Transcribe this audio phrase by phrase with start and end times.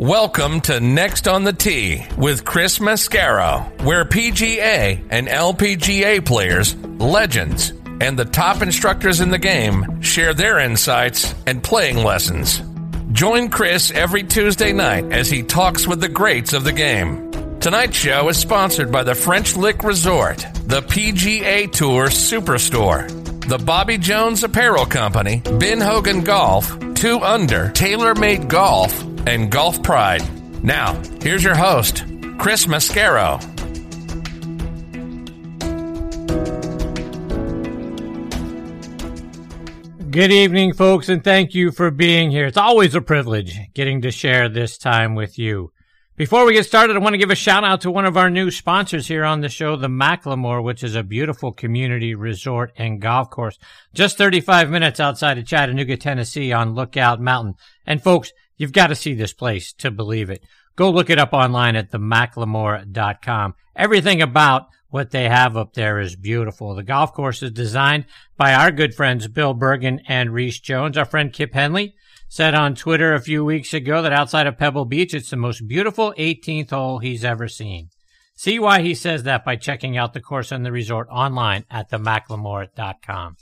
[0.00, 7.74] Welcome to Next on the Tee with Chris Mascaro, where PGA and LPGA players, legends,
[8.00, 12.62] and the top instructors in the game share their insights and playing lessons.
[13.12, 17.30] Join Chris every Tuesday night as he talks with the greats of the game.
[17.60, 23.06] Tonight's show is sponsored by the French Lick Resort, the PGA Tour Superstore,
[23.46, 30.22] the Bobby Jones Apparel Company, Ben Hogan Golf, 2 Under, TaylorMade Golf, and Golf Pride.
[30.64, 32.04] Now, here's your host,
[32.38, 33.40] Chris Mascaro.
[40.10, 42.46] Good evening, folks, and thank you for being here.
[42.46, 45.72] It's always a privilege getting to share this time with you.
[46.16, 48.28] Before we get started, I want to give a shout out to one of our
[48.28, 53.00] new sponsors here on the show, the McLemore, which is a beautiful community resort and
[53.00, 53.58] golf course
[53.94, 57.54] just 35 minutes outside of Chattanooga, Tennessee on Lookout Mountain.
[57.86, 60.42] And folks, you've got to see this place to believe it.
[60.76, 63.54] Go look it up online at themclemore.com.
[63.74, 66.74] Everything about what they have up there is beautiful.
[66.74, 68.04] The golf course is designed
[68.36, 70.98] by our good friends Bill Bergen and Rees Jones.
[70.98, 71.94] Our friend Kip Henley
[72.28, 75.66] said on Twitter a few weeks ago that outside of Pebble Beach, it's the most
[75.66, 77.88] beautiful 18th hole he's ever seen.
[78.34, 81.90] See why he says that by checking out the course and the resort online at
[81.90, 83.36] themclemore.com.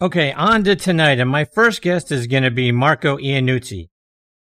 [0.00, 3.88] Okay, on to tonight, and my first guest is going to be Marco Iannuzzi.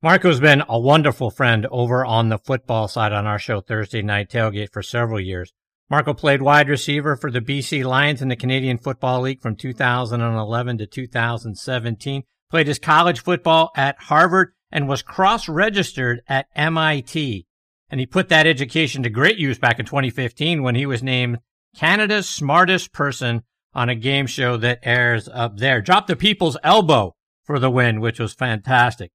[0.06, 4.30] Marco's been a wonderful friend over on the football side on our show Thursday Night
[4.30, 5.52] Tailgate for several years.
[5.90, 10.78] Marco played wide receiver for the BC Lions in the Canadian Football League from 2011
[10.78, 17.48] to 2017, played his college football at Harvard, and was cross-registered at MIT.
[17.90, 21.40] And he put that education to great use back in 2015 when he was named
[21.76, 23.42] Canada's smartest person
[23.74, 25.82] on a game show that airs up there.
[25.82, 29.10] Dropped the people's elbow for the win, which was fantastic.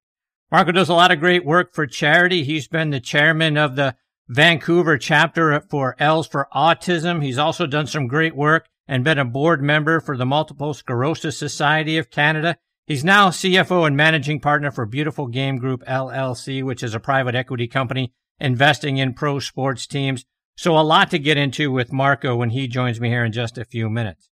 [0.51, 2.43] Marco does a lot of great work for charity.
[2.43, 3.95] He's been the chairman of the
[4.27, 7.23] Vancouver chapter for Els for Autism.
[7.23, 11.37] He's also done some great work and been a board member for the Multiple Sclerosis
[11.37, 12.57] Society of Canada.
[12.85, 17.35] He's now CFO and managing partner for Beautiful Game Group LLC, which is a private
[17.35, 20.25] equity company investing in pro sports teams.
[20.57, 23.57] So a lot to get into with Marco when he joins me here in just
[23.57, 24.30] a few minutes.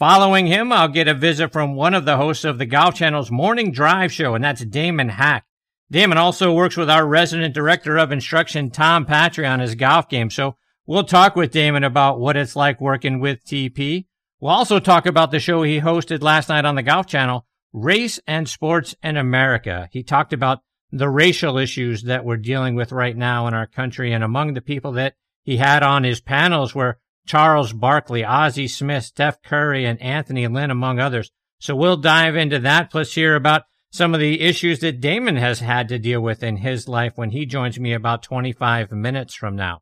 [0.00, 3.30] Following him, I'll get a visit from one of the hosts of the Golf Channel's
[3.30, 5.44] Morning Drive show, and that's Damon Hack.
[5.90, 10.30] Damon also works with our resident director of instruction, Tom Patri, on his golf game.
[10.30, 10.56] So
[10.86, 14.06] we'll talk with Damon about what it's like working with TP.
[14.40, 17.44] We'll also talk about the show he hosted last night on the Golf Channel,
[17.74, 19.90] Race and Sports in America.
[19.92, 20.60] He talked about
[20.90, 24.14] the racial issues that we're dealing with right now in our country.
[24.14, 26.98] And among the people that he had on his panels were
[27.30, 31.30] Charles Barkley, Ozzie Smith, Steph Curry, and Anthony Lynn, among others.
[31.60, 35.60] So we'll dive into that, plus hear about some of the issues that Damon has
[35.60, 39.54] had to deal with in his life when he joins me about 25 minutes from
[39.54, 39.78] now.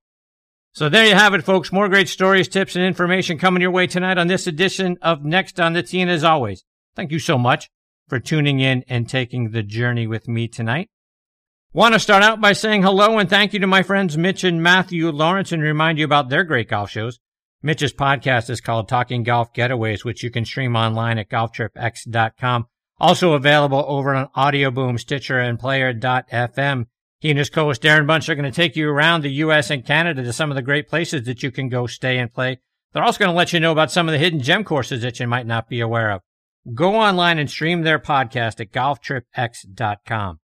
[0.75, 1.73] So there you have it, folks.
[1.73, 5.59] More great stories, tips, and information coming your way tonight on this edition of Next
[5.59, 6.03] on the Tee.
[6.03, 6.65] And as always,
[6.97, 7.71] thank you so much
[8.09, 10.91] for tuning in and taking the journey with me tonight.
[11.73, 14.63] Want to start out by saying hello and thank you to my friends Mitch and
[14.63, 17.19] Matthew Lawrence and remind you about their great golf shows.
[17.63, 22.67] Mitch's podcast is called Talking Golf Getaways, which you can stream online at golftripx.com.
[23.01, 26.87] Also available over on Audio Boom, Stitcher, and Player.fm.
[27.21, 29.71] He and his co-host Darren Bunch are going to take you around the U.S.
[29.71, 32.61] and Canada to some of the great places that you can go stay and play.
[32.93, 35.19] They're also going to let you know about some of the hidden gem courses that
[35.19, 36.23] you might not be aware of.
[36.75, 40.39] Go online and stream their podcast at golftripx.com.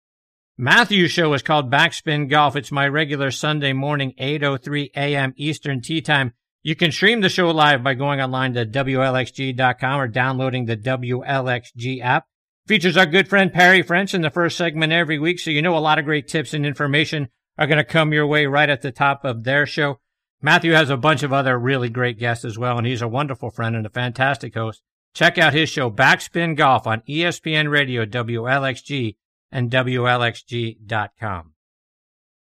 [0.57, 2.55] Matthew's show is called Backspin Golf.
[2.55, 5.33] It's my regular Sunday morning, 8.03 a.m.
[5.35, 6.33] Eastern Tea Time.
[6.63, 12.01] You can stream the show live by going online to WLXG.com or downloading the WLXG
[12.03, 12.25] app.
[12.67, 15.75] Features our good friend Perry French in the first segment every week, so you know
[15.75, 18.81] a lot of great tips and information are going to come your way right at
[18.83, 19.99] the top of their show.
[20.39, 23.49] Matthew has a bunch of other really great guests as well, and he's a wonderful
[23.49, 24.81] friend and a fantastic host.
[25.13, 29.17] Check out his show Backspin Golf on ESPN Radio, WLXG,
[29.51, 31.50] and WLXG.com.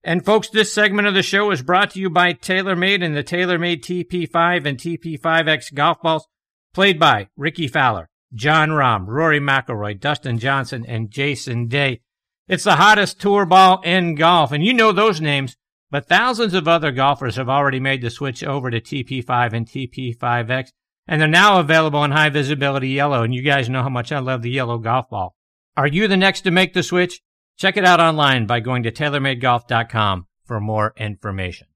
[0.06, 3.24] And folks, this segment of the show is brought to you by TaylorMade and the
[3.24, 6.28] TaylorMade TP5 and TP5X golf balls
[6.74, 8.10] played by Rickie Fowler.
[8.34, 12.00] Jon Rahm, Rory McIlroy, Dustin Johnson, and Jason Day.
[12.48, 15.56] It's the hottest tour ball in golf, and you know those names,
[15.90, 20.70] but thousands of other golfers have already made the switch over to TP5 and TP5X,
[21.06, 24.18] and they're now available in high visibility yellow, and you guys know how much I
[24.18, 25.34] love the yellow golf ball.
[25.76, 27.22] Are you the next to make the switch?
[27.56, 31.68] Check it out online by going to TaylorMadeGolf.com for more information.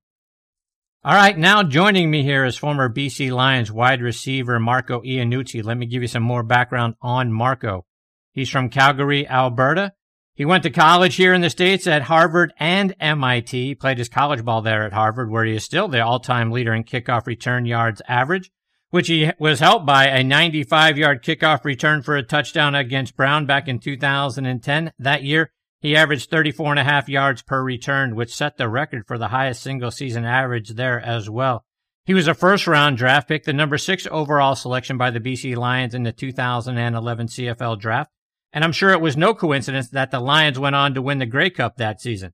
[1.05, 5.63] All right, now joining me here is former BC Lions wide receiver Marco Iannuzzi.
[5.63, 7.87] Let me give you some more background on Marco.
[8.33, 9.93] He's from Calgary, Alberta.
[10.35, 14.09] He went to college here in the States at Harvard and MIT, He played his
[14.09, 17.65] college ball there at Harvard, where he is still the all-time leader in kickoff return
[17.65, 18.51] yards average,
[18.91, 23.67] which he was helped by a 95-yard kickoff return for a touchdown against Brown back
[23.67, 24.93] in 2010.
[24.99, 29.07] That year, he averaged 34 and a half yards per return, which set the record
[29.07, 31.65] for the highest single season average there as well.
[32.05, 35.57] He was a first round draft pick, the number six overall selection by the BC
[35.57, 38.11] Lions in the 2011 CFL draft
[38.53, 41.27] and I'm sure it was no coincidence that the Lions went on to win the
[41.27, 42.33] Grey Cup that season.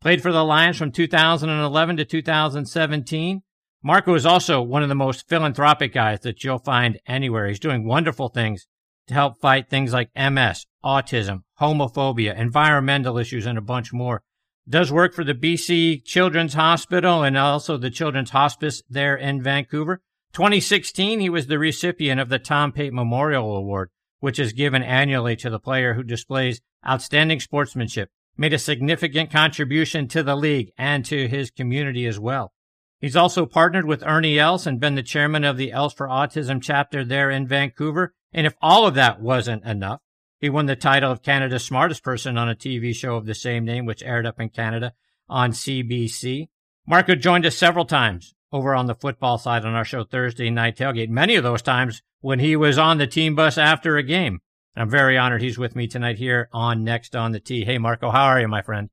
[0.00, 3.42] Played for the Lions from 2011 to 2017.
[3.82, 7.48] Marco is also one of the most philanthropic guys that you'll find anywhere.
[7.48, 8.66] He's doing wonderful things
[9.08, 14.22] to help fight things like MS, autism, homophobia, environmental issues, and a bunch more.
[14.68, 20.02] Does work for the BC Children's Hospital and also the Children's Hospice there in Vancouver.
[20.32, 25.36] 2016, he was the recipient of the Tom Pate Memorial Award which is given annually
[25.36, 31.04] to the player who displays outstanding sportsmanship, made a significant contribution to the league and
[31.04, 32.52] to his community as well.
[32.98, 36.62] He's also partnered with Ernie Els and been the chairman of the Els for Autism
[36.62, 38.14] chapter there in Vancouver.
[38.36, 40.02] And if all of that wasn't enough,
[40.38, 43.64] he won the title of Canada's smartest person on a TV show of the same
[43.64, 44.92] name, which aired up in Canada
[45.26, 46.48] on CBC.
[46.86, 50.76] Marco joined us several times over on the football side on our show Thursday Night
[50.76, 51.08] Tailgate.
[51.08, 54.40] Many of those times when he was on the team bus after a game.
[54.76, 57.64] I'm very honored he's with me tonight here on Next on the Tee.
[57.64, 58.90] Hey, Marco, how are you, my friend?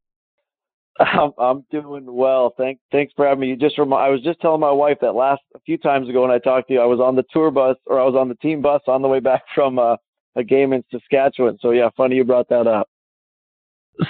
[0.99, 2.53] I'm, I'm doing well.
[2.57, 3.47] Thank, thanks for having me.
[3.47, 6.21] You just rem- I was just telling my wife that last a few times ago
[6.21, 8.29] when I talked to you, I was on the tour bus or I was on
[8.29, 9.95] the team bus on the way back from uh,
[10.35, 11.57] a game in Saskatchewan.
[11.61, 12.87] So yeah, funny you brought that up.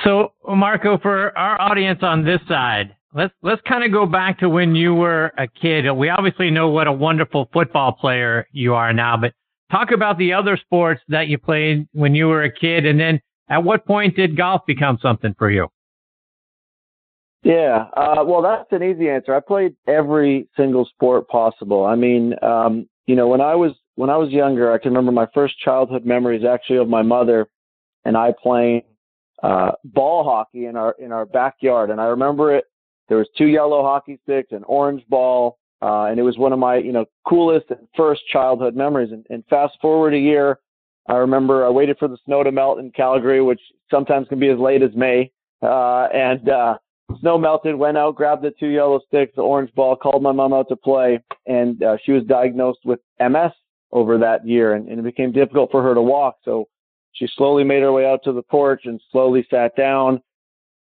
[0.04, 4.50] So Marco, for our audience on this side, let's let's kind of go back to
[4.50, 5.92] when you were a kid.
[5.92, 9.34] We obviously know what a wonderful football player you are now, but
[9.72, 13.20] talk about the other sports that you played when you were a kid, and then
[13.50, 15.68] at what point did golf become something for you?
[17.44, 19.36] Yeah, uh, well, that's an easy answer.
[19.36, 21.86] I played every single sport possible.
[21.86, 25.12] I mean, um, you know, when I was when I was younger, I can remember
[25.12, 27.48] my first childhood memories actually of my mother
[28.06, 28.84] and I playing
[29.44, 32.66] uh, ball hockey in our in our backyard, and I remember it
[33.10, 36.60] there was two yellow hockey sticks, an orange ball, uh, and it was one of
[36.60, 39.12] my, you know, coolest and first childhood memories.
[39.12, 40.60] And, and fast forward a year,
[41.08, 43.60] I remember I waited for the snow to melt in Calgary, which
[43.92, 45.32] sometimes can be as late as May.
[45.62, 46.78] Uh, and uh,
[47.20, 50.54] snow melted, went out, grabbed the two yellow sticks, the orange ball, called my mom
[50.54, 53.52] out to play, and uh, she was diagnosed with MS
[53.92, 56.38] over that year, and, and it became difficult for her to walk.
[56.44, 56.68] So
[57.14, 60.22] she slowly made her way out to the porch and slowly sat down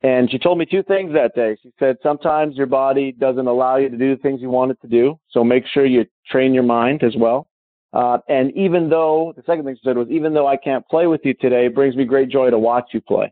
[0.04, 1.58] and she told me two things that day.
[1.64, 4.82] She said, sometimes your body doesn't allow you to do the things you want it
[4.82, 5.18] to do.
[5.30, 7.48] So make sure you train your mind as well.
[7.94, 11.08] Uh, and even though, the second thing she said was, even though I can't play
[11.08, 13.32] with you today, it brings me great joy to watch you play.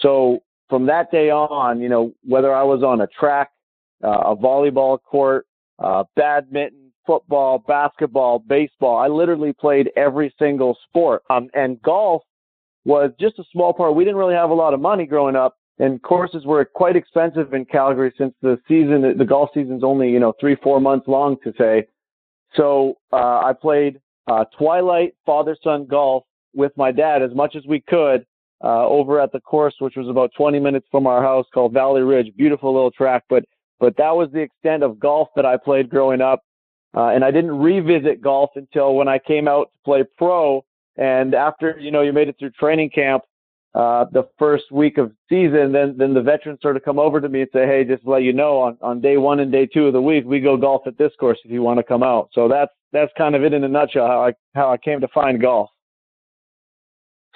[0.00, 3.50] So from that day on, you know, whether I was on a track,
[4.04, 5.46] uh, a volleyball court,
[5.78, 11.22] uh, badminton, football, basketball, baseball, I literally played every single sport.
[11.30, 12.22] Um, and golf
[12.84, 13.94] was just a small part.
[13.94, 17.54] We didn't really have a lot of money growing up and courses were quite expensive
[17.54, 21.36] in Calgary since the season, the golf season's only, you know, three, four months long
[21.44, 21.86] to say.
[22.54, 26.24] So, uh, I played, uh, twilight father son golf
[26.54, 28.26] with my dad as much as we could,
[28.62, 32.02] uh, over at the course, which was about 20 minutes from our house called Valley
[32.02, 32.34] Ridge.
[32.36, 33.44] Beautiful little track, but,
[33.80, 36.42] but that was the extent of golf that I played growing up.
[36.96, 40.64] Uh, and I didn't revisit golf until when I came out to play pro.
[40.96, 43.22] And after, you know, you made it through training camp,
[43.74, 47.28] uh, the first week of season, then then the veterans sort of come over to
[47.28, 49.66] me and say, hey, just to let you know, on on day one and day
[49.66, 52.02] two of the week, we go golf at this course if you want to come
[52.02, 52.30] out.
[52.32, 55.08] So that's that's kind of it in a nutshell how I how I came to
[55.08, 55.70] find golf.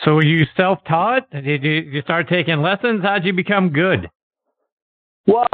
[0.05, 1.31] So were you self-taught?
[1.31, 3.03] Did you, you start taking lessons?
[3.03, 4.11] How'd you become good?
[5.27, 5.47] Well,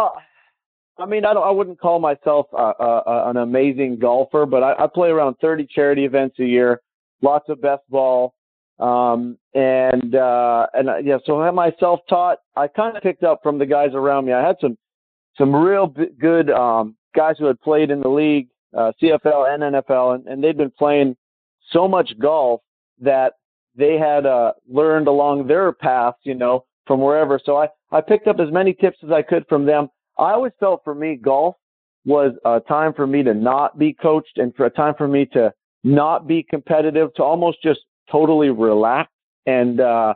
[0.99, 5.11] I mean, I don't, I wouldn't call myself an amazing golfer, but I, I play
[5.11, 6.81] around 30 charity events a year,
[7.23, 8.35] lots of best ball,
[8.79, 12.39] um, and, uh, and uh, yeah, so am I had myself taught.
[12.57, 14.33] I kind of picked up from the guys around me.
[14.33, 14.79] I had some,
[15.37, 19.75] some real b- good, um, guys who had played in the league, uh, CFL and
[19.75, 21.17] NFL, and, and they'd been playing
[21.73, 22.61] so much golf
[23.01, 23.35] that
[23.79, 27.41] they had, uh, learned along their paths, you know, from wherever.
[27.43, 29.89] So I, I picked up as many tips as I could from them.
[30.19, 31.55] I always felt for me, golf
[32.05, 35.27] was a time for me to not be coached and for a time for me
[35.27, 35.53] to
[35.85, 37.81] not be competitive, to almost just
[38.11, 39.11] totally relax
[39.47, 40.15] and uh,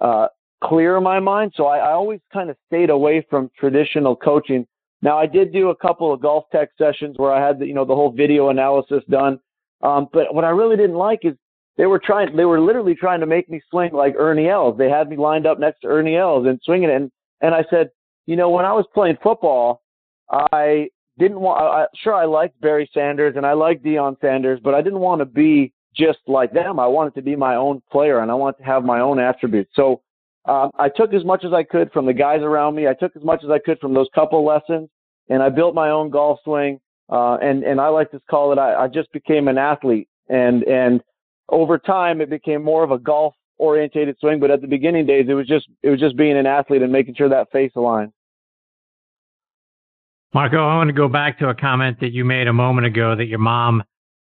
[0.00, 0.26] uh,
[0.62, 1.52] clear my mind.
[1.56, 4.66] So I, I always kind of stayed away from traditional coaching.
[5.02, 7.74] Now I did do a couple of golf tech sessions where I had the, you
[7.74, 9.38] know the whole video analysis done.
[9.82, 11.34] Um, but what I really didn't like is
[11.76, 14.78] they were trying, they were literally trying to make me swing like Ernie Els.
[14.78, 16.96] They had me lined up next to Ernie Els and swinging it.
[16.96, 17.90] And, and I said,
[18.26, 19.82] you know, when I was playing football,
[20.30, 20.88] I
[21.18, 24.82] didn't want, I, sure, I liked Barry Sanders and I liked Deion Sanders, but I
[24.82, 26.78] didn't want to be just like them.
[26.78, 29.70] I wanted to be my own player and I wanted to have my own attributes.
[29.74, 30.00] So,
[30.46, 32.86] um, I took as much as I could from the guys around me.
[32.86, 34.90] I took as much as I could from those couple lessons
[35.30, 36.80] and I built my own golf swing.
[37.10, 40.62] Uh, and, and I like to call it, I, I just became an athlete and,
[40.64, 41.02] and
[41.48, 44.40] over time it became more of a golf orientated swing.
[44.40, 46.92] But at the beginning days, it was just, it was just being an athlete and
[46.92, 48.12] making sure that face aligned.
[50.32, 53.14] Marco, I want to go back to a comment that you made a moment ago
[53.14, 53.84] that your mom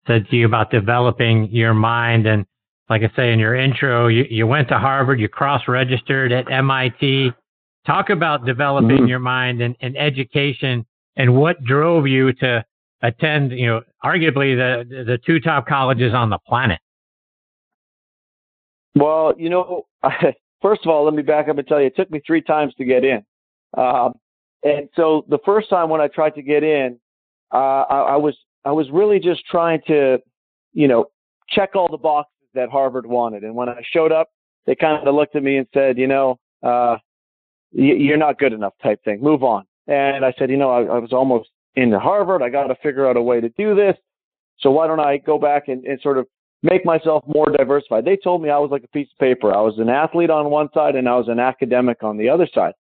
[0.07, 2.27] said to you about developing your mind.
[2.27, 2.47] And
[2.89, 6.51] like I say in your intro, you, you went to Harvard, you cross registered at
[6.51, 7.33] MIT.
[7.87, 9.07] Talk about developing mm-hmm.
[9.07, 12.65] your mind and, and education and what drove you to
[13.03, 16.79] attend, you know, arguably the, the two top colleges on the planet.
[18.97, 19.87] Well, you know,
[20.63, 22.75] first of all, let me back up and tell you, it took me three times
[22.79, 23.23] to get in.
[23.77, 24.15] Um,
[24.65, 26.99] and so the first time when I tried to get in,
[27.53, 30.19] uh, I, I was I was really just trying to,
[30.73, 31.07] you know,
[31.49, 33.45] check all the boxes that Harvard wanted.
[33.45, 34.29] And when I showed up,
[34.67, 36.97] they kind of looked at me and said, you know, uh,
[37.71, 39.23] you're not good enough type thing.
[39.23, 39.65] Move on.
[39.87, 42.43] And I said, you know, I, I was almost into Harvard.
[42.43, 43.97] I got to figure out a way to do this.
[44.59, 46.27] So why don't I go back and, and sort of
[46.67, 48.05] make myself more diversified?
[48.05, 49.55] They told me I was like a piece of paper.
[49.55, 52.49] I was an athlete on one side and I was an academic on the other
[52.53, 52.75] side.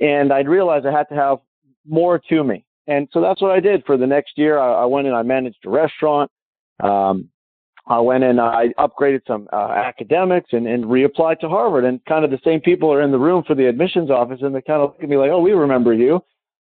[0.00, 1.38] And I'd realized I had to have
[1.86, 2.64] more to me.
[2.86, 4.58] And so that's what I did for the next year.
[4.58, 6.30] I, I went and I managed a restaurant.
[6.82, 7.28] Um,
[7.86, 11.84] I went and I upgraded some uh, academics and, and reapplied to Harvard.
[11.84, 14.54] And kind of the same people are in the room for the admissions office, and
[14.54, 16.20] they kind of look at me like, "Oh, we remember you."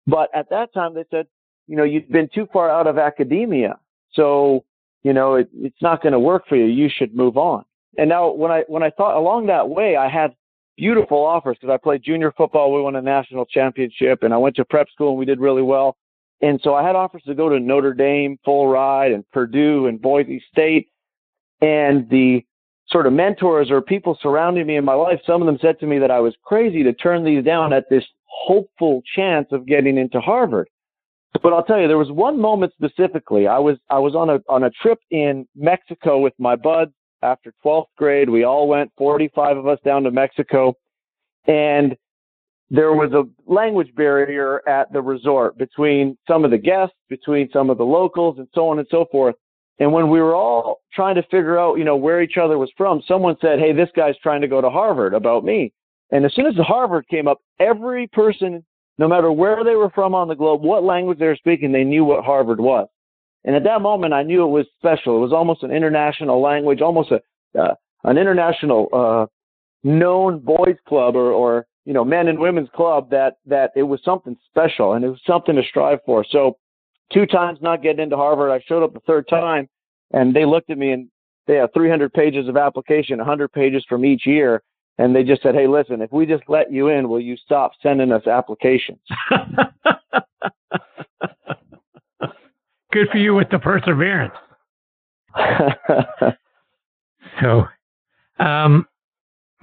[0.07, 1.27] But at that time, they said,
[1.67, 3.77] "You know, you've been too far out of academia,
[4.13, 4.65] so
[5.03, 6.65] you know it, it's not going to work for you.
[6.65, 7.63] You should move on."
[7.97, 10.35] And now, when I when I thought along that way, I had
[10.77, 12.73] beautiful offers because I played junior football.
[12.73, 15.61] We won a national championship, and I went to prep school and we did really
[15.61, 15.97] well.
[16.41, 20.01] And so I had offers to go to Notre Dame, full ride, and Purdue and
[20.01, 20.89] Boise State.
[21.61, 22.43] And the
[22.89, 25.85] sort of mentors or people surrounding me in my life, some of them said to
[25.85, 29.97] me that I was crazy to turn these down at this hopeful chance of getting
[29.97, 30.67] into Harvard.
[31.41, 33.47] But I'll tell you, there was one moment specifically.
[33.47, 37.53] I was I was on a on a trip in Mexico with my buds after
[37.65, 38.29] 12th grade.
[38.29, 40.75] We all went, 45 of us, down to Mexico,
[41.47, 41.95] and
[42.69, 47.69] there was a language barrier at the resort between some of the guests, between some
[47.69, 49.35] of the locals, and so on and so forth.
[49.79, 52.71] And when we were all trying to figure out, you know, where each other was
[52.77, 55.73] from, someone said, "Hey, this guy's trying to go to Harvard about me."
[56.11, 58.63] And as soon as the Harvard came up, every person,
[58.97, 61.83] no matter where they were from on the globe, what language they were speaking, they
[61.83, 62.87] knew what Harvard was.
[63.45, 65.17] And at that moment, I knew it was special.
[65.17, 67.21] It was almost an international language, almost a
[67.59, 69.25] uh, an international uh,
[69.83, 73.99] known boys club or, or you know, men and women's club that that it was
[74.03, 76.25] something special and it was something to strive for.
[76.29, 76.57] So
[77.11, 79.67] two times not getting into Harvard, I showed up the third time
[80.11, 81.09] and they looked at me and
[81.45, 84.63] they had 300 pages of application, 100 pages from each year.
[84.97, 87.71] And they just said, Hey, listen, if we just let you in, will you stop
[87.81, 88.99] sending us applications?
[92.91, 94.35] Good for you with the perseverance.
[97.41, 97.63] so,
[98.39, 98.85] um,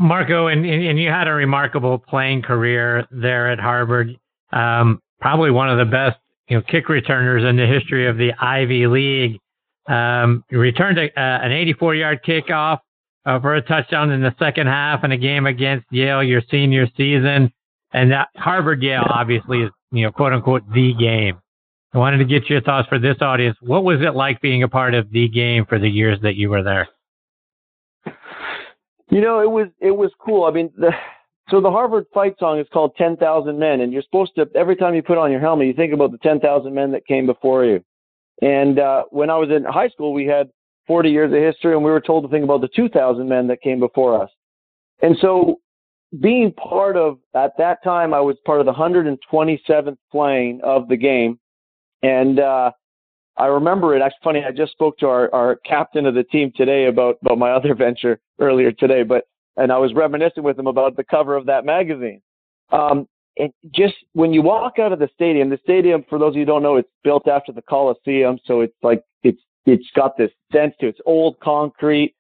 [0.01, 4.19] Marco, and, and you had a remarkable playing career there at Harvard.
[4.53, 6.19] Um, probably one of the best,
[6.49, 9.39] you know, kick returners in the history of the Ivy League.
[9.87, 12.81] Um, you returned a, uh, an 84-yard kickoff
[13.27, 16.87] uh, for a touchdown in the second half in a game against Yale your senior
[16.97, 17.53] season,
[17.93, 21.39] and that Harvard Yale obviously is, you know, quote unquote the game.
[21.93, 23.57] I wanted to get your thoughts for this audience.
[23.61, 26.49] What was it like being a part of the game for the years that you
[26.49, 26.89] were there?
[29.11, 30.45] You know, it was it was cool.
[30.45, 30.93] I mean, the,
[31.50, 34.77] so the Harvard fight song is called Ten Thousand Men, and you're supposed to every
[34.77, 37.27] time you put on your helmet, you think about the ten thousand men that came
[37.27, 37.83] before you.
[38.41, 40.49] And uh, when I was in high school, we had
[40.91, 43.63] 40 years of history, and we were told to think about the 2,000 men that
[43.63, 44.29] came before us.
[45.03, 45.61] And so,
[46.21, 50.97] being part of at that time, I was part of the 127th plane of the
[50.97, 51.39] game,
[52.03, 52.73] and uh,
[53.37, 54.03] I remember it.
[54.03, 54.45] Actually, funny.
[54.45, 57.77] I just spoke to our, our captain of the team today about about my other
[57.77, 61.65] venture earlier today, but and I was reminiscing with him about the cover of that
[61.65, 62.21] magazine.
[62.73, 63.07] Um,
[63.39, 66.41] and just when you walk out of the stadium, the stadium, for those of you
[66.41, 69.05] who don't know, it's built after the Coliseum, so it's like
[69.67, 70.90] it's got this sense to it.
[70.90, 72.14] It's old concrete,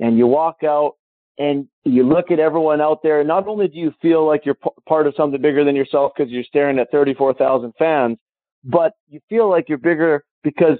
[0.00, 0.94] and you walk out
[1.38, 3.20] and you look at everyone out there.
[3.20, 6.12] and Not only do you feel like you're p- part of something bigger than yourself
[6.16, 8.18] because you're staring at 34,000 fans,
[8.62, 10.78] but you feel like you're bigger because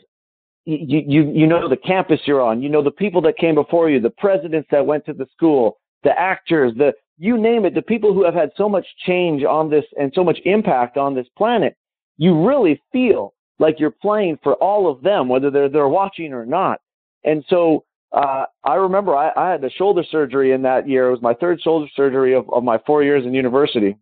[0.65, 3.91] you, you, you know the campus you're on, you know the people that came before
[3.91, 7.83] you, the presidents that went to the school, the actors, the, you name it, the
[7.83, 11.27] people who have had so much change on this and so much impact on this
[11.37, 11.77] planet,
[12.17, 16.47] you really feel like you're playing for all of them, whether they're, they're watching or
[16.47, 16.81] not.
[17.25, 21.09] And so, uh, I remember I, I had a shoulder surgery in that year.
[21.09, 23.97] It was my third shoulder surgery of, of my four years in university.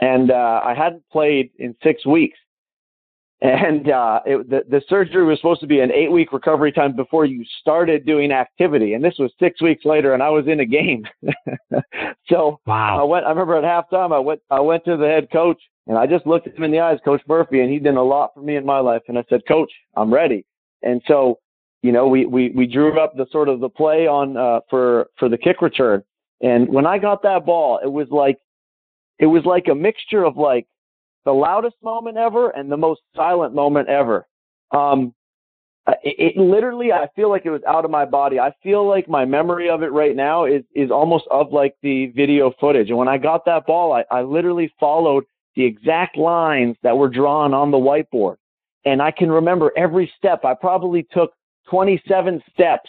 [0.00, 2.38] And, uh, I hadn't played in six weeks
[3.42, 6.94] and uh, it, the, the surgery was supposed to be an eight week recovery time
[6.94, 8.92] before you started doing activity.
[8.92, 11.04] And this was six weeks later, and I was in a game.
[12.28, 13.00] so wow.
[13.00, 13.24] I went.
[13.24, 14.40] I remember at halftime, I went.
[14.50, 16.98] I went to the head coach, and I just looked at him in the eyes,
[17.02, 19.02] Coach Murphy, and he did a lot for me in my life.
[19.08, 20.44] And I said, Coach, I'm ready.
[20.82, 21.38] And so,
[21.82, 25.06] you know, we we we drew up the sort of the play on uh, for
[25.18, 26.02] for the kick return.
[26.42, 28.38] And when I got that ball, it was like
[29.18, 30.66] it was like a mixture of like
[31.24, 34.26] the loudest moment ever and the most silent moment ever.
[34.72, 35.14] Um,
[36.02, 38.38] it, it, literally, I feel like it was out of my body.
[38.38, 42.06] I feel like my memory of it right now is, is almost of like the
[42.08, 42.88] video footage.
[42.88, 45.24] And when I got that ball, I, I literally followed
[45.56, 48.36] the exact lines that were drawn on the whiteboard.
[48.84, 50.44] And I can remember every step.
[50.44, 51.32] I probably took
[51.70, 52.88] 27 steps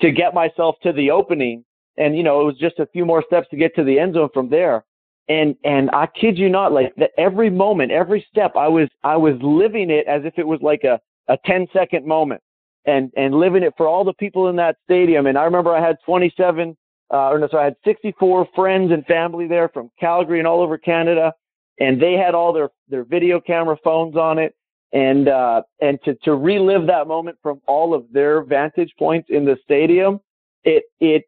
[0.00, 1.64] to get myself to the opening.
[1.96, 4.14] And, you know, it was just a few more steps to get to the end
[4.14, 4.84] zone from there
[5.28, 9.16] and and I kid you not, like that every moment, every step, I was I
[9.16, 12.42] was living it as if it was like a a 10 second moment,
[12.86, 15.26] and and living it for all the people in that stadium.
[15.26, 16.76] And I remember I had 27,
[17.12, 20.60] uh, or no, sorry, I had 64 friends and family there from Calgary and all
[20.60, 21.32] over Canada,
[21.78, 24.54] and they had all their their video camera phones on it.
[24.92, 29.44] And uh, and to to relive that moment from all of their vantage points in
[29.44, 30.18] the stadium,
[30.64, 31.24] it it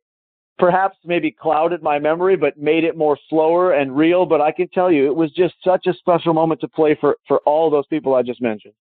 [0.58, 4.26] perhaps maybe clouded my memory, but made it more slower and real.
[4.26, 7.16] But I can tell you, it was just such a special moment to play for,
[7.26, 8.74] for all those people I just mentioned.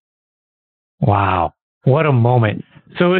[1.00, 1.54] Wow.
[1.84, 2.64] What a moment.
[2.98, 3.16] So,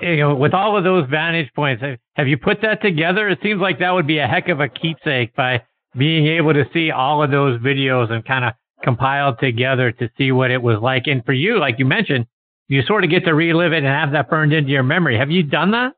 [0.00, 1.82] you know, with all of those vantage points,
[2.14, 3.28] have you put that together?
[3.28, 5.62] It seems like that would be a heck of a keepsake by
[5.96, 8.52] being able to see all of those videos and kind of
[8.82, 11.06] compiled together to see what it was like.
[11.06, 12.26] And for you, like you mentioned,
[12.68, 15.18] you sort of get to relive it and have that burned into your memory.
[15.18, 15.94] Have you done that?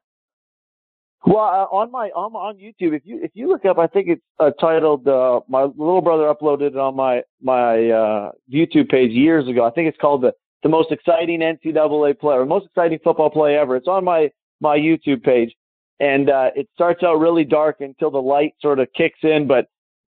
[1.27, 4.09] Well, uh, on my on, on YouTube, if you if you look up, I think
[4.09, 5.07] it's uh, titled.
[5.07, 9.65] Uh, my little brother uploaded it on my my uh, YouTube page years ago.
[9.67, 13.57] I think it's called the the most exciting NCAA play or most exciting football play
[13.57, 13.77] ever.
[13.77, 14.31] It's on my
[14.63, 15.55] my YouTube page,
[16.01, 19.47] and uh, it starts out really dark until the light sort of kicks in.
[19.47, 19.67] But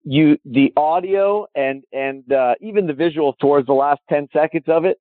[0.03, 4.83] you the audio and and uh, even the visual towards the last ten seconds of
[4.83, 4.99] it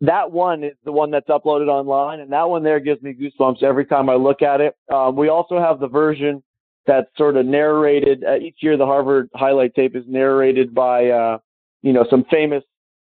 [0.00, 3.62] that one is the one that's uploaded online, and that one there gives me goosebumps
[3.62, 4.76] every time I look at it.
[4.92, 6.42] Um, we also have the version
[6.86, 8.24] that's sort of narrated.
[8.24, 11.38] Uh, each year, the Harvard highlight tape is narrated by, uh,
[11.82, 12.62] you know, some famous,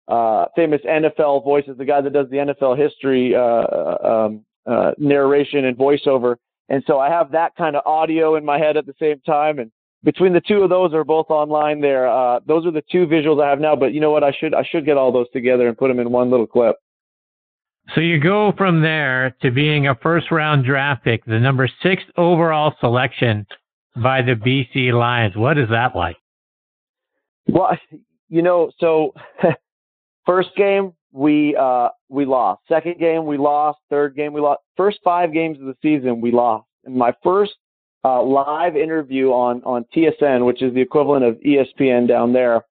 [0.08, 1.76] uh, famous NFL voices.
[1.76, 6.36] The guy that does the NFL history uh, um, uh, narration and voiceover.
[6.68, 9.58] And so I have that kind of audio in my head at the same time,
[9.58, 9.70] and
[10.04, 12.08] between the two of those are both online there.
[12.08, 14.24] Uh, those are the two visuals I have now, but you know what?
[14.24, 16.76] I should, I should get all those together and put them in one little clip.
[17.94, 22.02] So you go from there to being a first round draft pick, the number six
[22.16, 23.46] overall selection
[23.96, 25.36] by the BC Lions.
[25.36, 26.16] What is that like?
[27.46, 27.76] Well,
[28.28, 29.14] you know, so
[30.26, 32.62] first game we uh we lost.
[32.68, 33.78] Second game we lost.
[33.88, 34.60] Third game we lost.
[34.76, 36.66] First five games of the season we lost.
[36.84, 37.54] And my first
[38.04, 42.64] uh, live interview on on TSN, which is the equivalent of ESPN down there.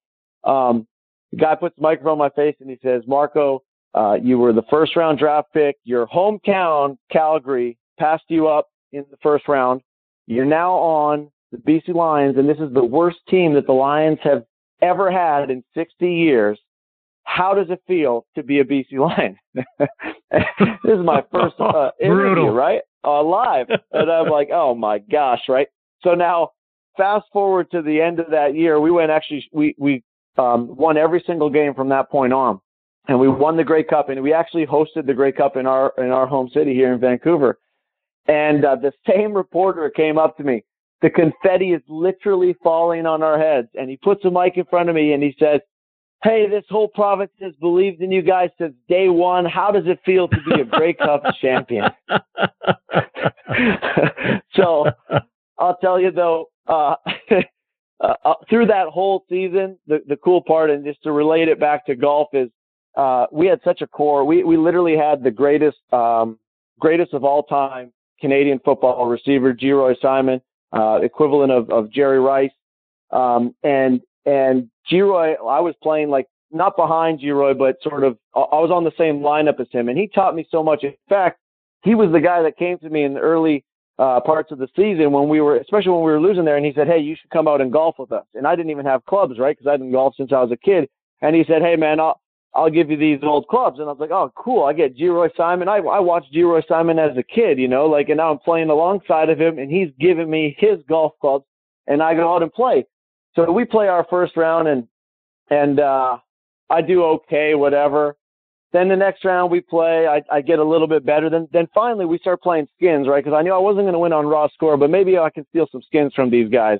[0.44, 0.88] Um,
[1.32, 4.54] the guy puts the microphone on my face and he says, "Marco, uh, you were
[4.54, 5.78] the first round draft pick.
[5.84, 9.82] Your hometown, Calgary, passed you up in the first round.
[10.28, 14.20] You're now on the BC Lions, and this is the worst team that the Lions
[14.24, 14.44] have
[14.82, 16.60] ever had in 60 years.
[17.26, 19.38] How does it feel to be a BC Lion?
[19.54, 19.66] this
[20.86, 22.82] is my first uh, interview, right?
[23.06, 23.68] uh, live.
[23.92, 25.68] and I'm like, oh my gosh, right?
[26.04, 26.50] So now,
[26.98, 30.04] fast forward to the end of that year, we went actually, we, we
[30.38, 32.60] um, won every single game from that point on.
[33.08, 35.94] And we won the Grey Cup, and we actually hosted the Grey Cup in our
[36.00, 37.60] in our home city here in Vancouver.
[38.28, 40.64] And uh, the same reporter came up to me.
[41.04, 44.90] The confetti is literally falling on our heads, and he puts a mic in front
[44.90, 45.60] of me, and he says,
[46.26, 49.46] hey, this whole province has believed in you guys since day one.
[49.46, 51.86] How does it feel to be a Grey Cup champion?
[54.56, 54.86] so
[55.60, 56.96] I'll tell you though, uh,
[58.00, 61.60] uh, uh, through that whole season, the, the cool part, and just to relate it
[61.60, 62.50] back to golf, is
[62.98, 64.26] uh, we had such a core.
[64.26, 66.40] We we literally had the greatest um,
[66.80, 70.42] greatest of all time Canadian football receiver, Geroy Simon,
[70.74, 72.52] uh, equivalent of, of Jerry Rice.
[73.12, 78.60] Um, and and Geroy, I was playing like not behind Geroy, but sort of I
[78.60, 80.84] was on the same lineup as him, and he taught me so much.
[80.84, 81.40] In fact,
[81.84, 83.64] he was the guy that came to me in the early
[83.98, 86.66] uh, parts of the season when we were, especially when we were losing there, and
[86.66, 88.86] he said, "Hey, you should come out and golf with us." And I didn't even
[88.86, 89.58] have clubs, right?
[89.58, 90.90] Because I've been golf since I was a kid.
[91.22, 92.20] And he said, "Hey, man, I'll
[92.54, 94.64] I'll give you these old clubs." And I was like, "Oh, cool!
[94.66, 95.68] I get Geroy Simon.
[95.68, 98.70] I I watched Geroy Simon as a kid, you know, like, and now I'm playing
[98.70, 101.46] alongside of him, and he's giving me his golf clubs,
[101.88, 102.86] and I go out and play.
[103.36, 104.88] So we play our first round, and
[105.50, 106.18] and uh,
[106.70, 108.16] I do okay, whatever.
[108.74, 111.30] Then the next round we play, I, I get a little bit better.
[111.30, 113.24] Then then finally we start playing skins, right?
[113.24, 115.46] Because I knew I wasn't going to win on raw score, but maybe I can
[115.50, 116.80] steal some skins from these guys.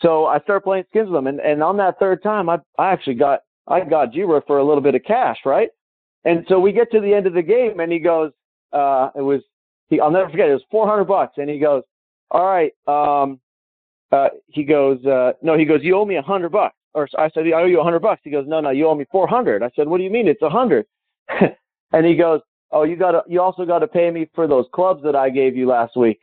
[0.00, 2.92] So I start playing skins with them, and and on that third time, I I
[2.92, 5.68] actually got I got g for a little bit of cash, right?
[6.24, 8.32] And so we get to the end of the game, and he goes,
[8.72, 9.42] uh, it was
[9.88, 11.82] he I'll never forget it was 400 bucks, and he goes,
[12.30, 13.40] all right, um,
[14.14, 16.76] uh, he goes, uh, no, he goes, you owe me a hundred bucks.
[16.94, 18.20] Or I said, I owe you a hundred bucks.
[18.24, 19.62] He goes, no, no, you owe me 400.
[19.62, 20.28] I said, what do you mean?
[20.28, 20.86] It's a hundred.
[21.94, 24.66] and he goes, "Oh, you got to you also got to pay me for those
[24.74, 26.20] clubs that I gave you last week."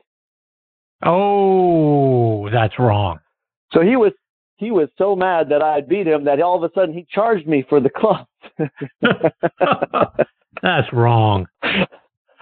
[1.04, 3.20] Oh, that's wrong.
[3.74, 4.12] So he was
[4.58, 7.08] he was so mad that I had beat him that all of a sudden he
[7.10, 8.28] charged me for the clubs.
[10.62, 11.48] that's wrong.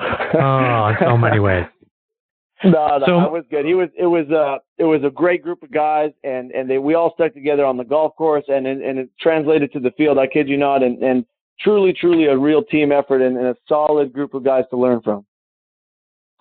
[0.02, 1.66] Oh, in so many ways.
[2.64, 3.66] No, no, so, that was good.
[3.66, 3.90] He was.
[3.98, 4.30] It was.
[4.30, 7.66] Uh, it was a great group of guys, and and they we all stuck together
[7.66, 10.18] on the golf course, and and, and it translated to the field.
[10.18, 11.26] I kid you not, and and
[11.62, 15.02] truly, truly a real team effort and, and a solid group of guys to learn
[15.02, 15.26] from.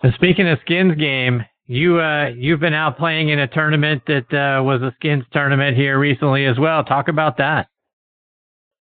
[0.01, 4.33] So speaking of skins game, you uh, you've been out playing in a tournament that
[4.33, 6.83] uh, was a skins tournament here recently as well.
[6.83, 7.67] Talk about that.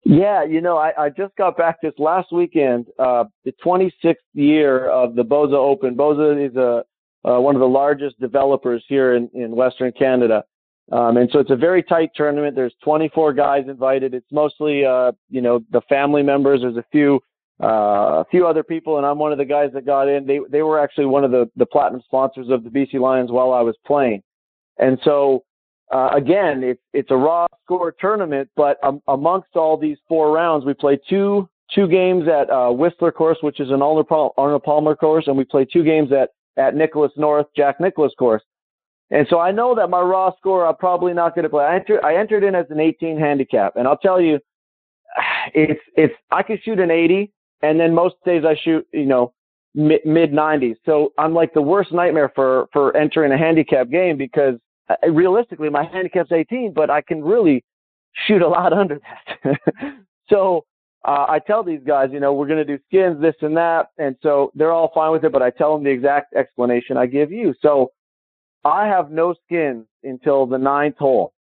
[0.05, 4.91] Yeah, you know, I, I just got back this last weekend, uh, the 26th year
[4.91, 5.97] of the Bosa Open.
[5.97, 6.85] Bosa is a
[7.25, 10.45] uh, one of the largest developers here in, in Western Canada.
[10.93, 12.55] Um, and so it's a very tight tournament.
[12.55, 14.13] There's 24 guys invited.
[14.13, 16.61] It's mostly, uh, you know, the family members.
[16.61, 17.21] There's a few,
[17.63, 20.27] uh, a few other people, and I'm one of the guys that got in.
[20.27, 23.53] They they were actually one of the the platinum sponsors of the BC Lions while
[23.53, 24.23] I was playing.
[24.79, 25.45] And so,
[25.91, 30.67] uh, again, it's it's a raw score tournament, but um, amongst all these four rounds,
[30.67, 34.09] we play two two games at uh, Whistler course, which is an Arnold
[34.65, 38.43] Palmer course, and we play two games at at Nicklaus North Jack Nicklaus course.
[39.11, 41.65] And so I know that my raw score, I'm probably not going to play.
[41.65, 44.39] I entered, I entered in as an 18 handicap, and I'll tell you,
[45.55, 49.33] it's it's I can shoot an 80, and then most days I shoot you know
[49.75, 50.77] mid, mid 90s.
[50.87, 54.55] So I'm like the worst nightmare for for entering a handicap game because
[54.89, 57.65] uh, realistically my handicap's 18, but I can really
[58.27, 59.01] shoot a lot under
[59.45, 59.59] that.
[60.29, 60.65] so
[61.05, 63.89] uh, I tell these guys, you know, we're going to do skins, this and that,
[63.99, 65.33] and so they're all fine with it.
[65.33, 67.55] But I tell them the exact explanation I give you.
[67.61, 67.93] So
[68.65, 71.35] I have no skins until the ninth hole.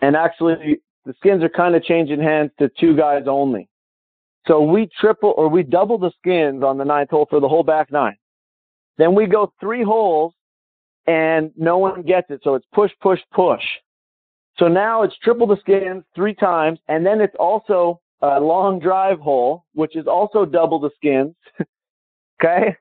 [0.00, 3.68] And actually, the skins are kind of changing hands to two guys only.
[4.46, 7.62] So we triple or we double the skins on the ninth hole for the whole
[7.62, 8.16] back nine.
[8.96, 10.34] Then we go three holes
[11.06, 12.40] and no one gets it.
[12.44, 13.62] So it's push, push, push.
[14.58, 16.78] So now it's triple the skins three times.
[16.88, 21.34] And then it's also a long drive hole, which is also double the skins.
[22.42, 22.76] okay.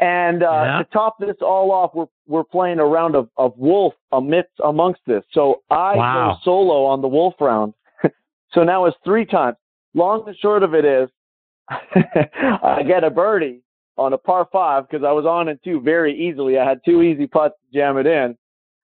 [0.00, 0.78] And uh, yeah.
[0.78, 5.00] to top this all off, we're we're playing a round of, of wolf amidst amongst
[5.06, 5.22] this.
[5.32, 6.32] So I wow.
[6.32, 7.74] go solo on the wolf round.
[8.52, 9.56] so now it's three times.
[9.94, 11.08] Long and short of it is,
[11.68, 13.62] I get a birdie
[13.96, 16.58] on a par five because I was on in two very easily.
[16.58, 18.36] I had two easy putts to jam it in,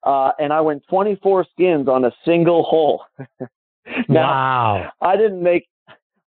[0.04, 3.02] uh, and I win 24 skins on a single hole.
[4.08, 4.92] now, wow!
[5.00, 5.66] I didn't make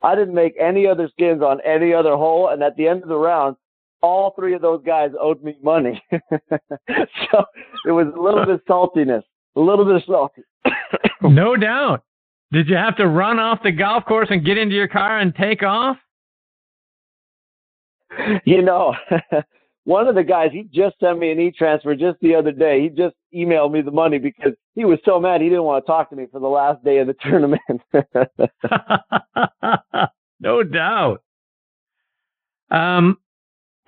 [0.02, 3.08] I didn't make any other skins on any other hole, and at the end of
[3.08, 3.56] the round,
[4.02, 6.02] all three of those guys owed me money.
[6.10, 7.44] so
[7.86, 9.22] it was a little bit saltiness,
[9.56, 10.42] a little bit of salty.
[11.22, 12.02] no doubt.
[12.50, 15.34] Did you have to run off the golf course and get into your car and
[15.34, 15.96] take off?
[18.44, 18.94] You know,
[19.84, 22.82] one of the guys, he just sent me an e-transfer just the other day.
[22.82, 25.86] He just emailed me the money because he was so mad he didn't want to
[25.86, 27.60] talk to me for the last day of the tournament.
[30.40, 31.22] no doubt.
[32.70, 33.18] Um,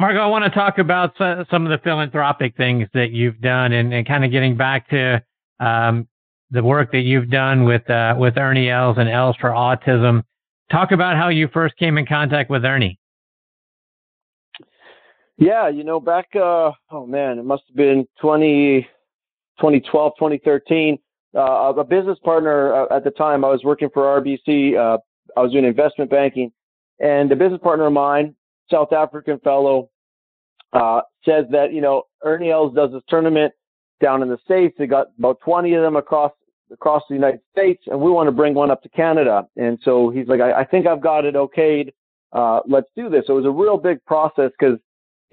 [0.00, 3.94] Marco, I want to talk about some of the philanthropic things that you've done and,
[3.94, 5.22] and kind of getting back to
[5.60, 6.08] um,
[6.50, 10.24] the work that you've done with uh, with Ernie Els and Els for Autism.
[10.70, 12.98] Talk about how you first came in contact with Ernie.
[15.36, 18.82] Yeah, you know, back, uh, oh man, it must have been 20,
[19.58, 20.98] 2012, 2013.
[21.36, 24.76] Uh, a business partner uh, at the time, I was working for RBC.
[24.76, 24.98] Uh,
[25.36, 26.52] I was doing investment banking,
[27.00, 28.36] and a business partner of mine
[28.70, 29.90] South African fellow,
[30.72, 33.52] uh, says that, you know, Ernie Els does this tournament
[34.02, 34.74] down in the States.
[34.78, 36.32] They got about 20 of them across
[36.72, 39.46] across the United States, and we want to bring one up to Canada.
[39.56, 41.92] And so he's like, I, I think I've got it okayed.
[42.32, 43.24] Uh, let's do this.
[43.26, 44.78] So it was a real big process because,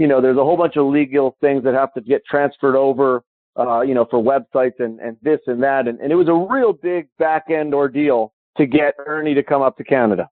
[0.02, 3.24] you know, there's a whole bunch of legal things that have to get transferred over,
[3.56, 5.88] uh, you know, for websites and, and this and that.
[5.88, 9.62] And, and it was a real big back end ordeal to get Ernie to come
[9.62, 10.28] up to Canada.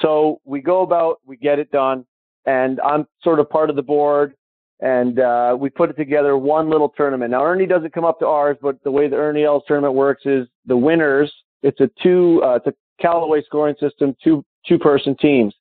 [0.00, 2.06] So we go about, we get it done,
[2.44, 4.34] and I'm sort of part of the board
[4.78, 7.30] and uh, we put it together one little tournament.
[7.32, 10.22] Now Ernie doesn't come up to ours, but the way the Ernie Els tournament works
[10.26, 11.32] is the winners.
[11.62, 15.54] It's a two, uh, it's a Callaway scoring system, two two person teams,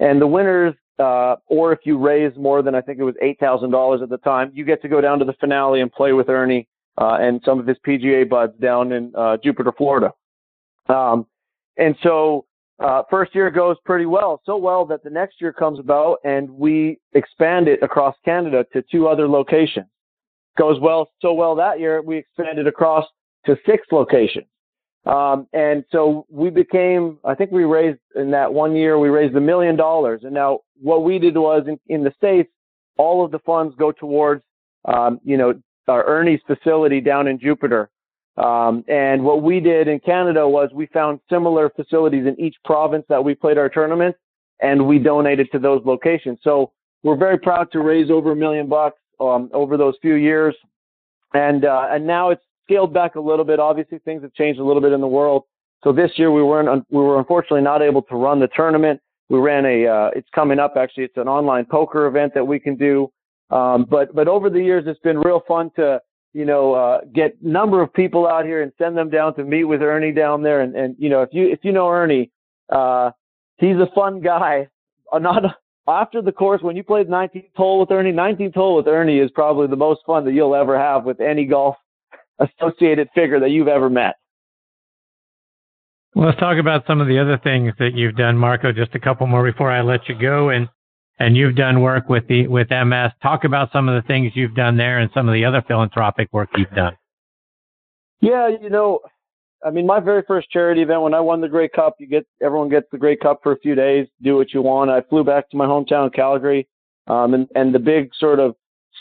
[0.00, 3.38] and the winners, uh, or if you raise more than I think it was eight
[3.38, 6.12] thousand dollars at the time, you get to go down to the finale and play
[6.12, 6.66] with Ernie
[6.98, 10.12] uh, and some of his PGA buds down in uh, Jupiter, Florida.
[10.88, 11.26] Um,
[11.76, 12.46] and so
[12.80, 16.50] uh, first year goes pretty well, so well that the next year comes about and
[16.50, 19.86] we expand it across Canada to two other locations.
[20.56, 23.04] Goes well, so well that year we expanded across
[23.46, 24.46] to six locations.
[25.08, 29.34] Um, and so we became, I think we raised in that one year, we raised
[29.34, 30.20] a million dollars.
[30.24, 32.50] And now what we did was in, in the States,
[32.98, 34.42] all of the funds go towards,
[34.84, 35.54] um, you know,
[35.88, 37.88] our Ernie's facility down in Jupiter.
[38.36, 43.04] Um, and what we did in Canada was we found similar facilities in each province
[43.08, 44.14] that we played our tournament,
[44.60, 46.38] and we donated to those locations.
[46.44, 50.54] So we're very proud to raise over a million bucks um, over those few years,
[51.34, 53.58] and uh, and now it's scaled back a little bit.
[53.58, 55.44] Obviously, things have changed a little bit in the world.
[55.84, 59.00] So this year we weren't we were unfortunately not able to run the tournament.
[59.28, 61.04] We ran a uh, it's coming up actually.
[61.04, 63.10] It's an online poker event that we can do.
[63.50, 66.00] Um, but but over the years, it's been real fun to
[66.34, 69.64] you know, uh, get number of people out here and send them down to meet
[69.64, 70.60] with Ernie down there.
[70.60, 72.30] And, and you know, if you if you know Ernie,
[72.70, 73.10] uh,
[73.56, 74.68] he's a fun guy.
[75.12, 75.42] Uh, not
[75.88, 78.12] after the course when you played 19th hole with Ernie.
[78.12, 81.46] 19th hole with Ernie is probably the most fun that you'll ever have with any
[81.46, 81.76] golf
[82.38, 84.14] associated figure that you've ever met.
[86.14, 88.72] Well, let's talk about some of the other things that you've done, Marco.
[88.72, 90.48] Just a couple more before I let you go.
[90.50, 90.68] And
[91.18, 93.12] and you've done work with the with MS.
[93.22, 96.28] Talk about some of the things you've done there and some of the other philanthropic
[96.32, 96.96] work you've done.
[98.20, 99.00] Yeah, you know,
[99.64, 102.26] I mean, my very first charity event when I won the Grey Cup, you get
[102.42, 104.90] everyone gets the Grey Cup for a few days, do what you want.
[104.90, 106.68] I flew back to my hometown, Calgary,
[107.06, 108.54] um, and and the big sort of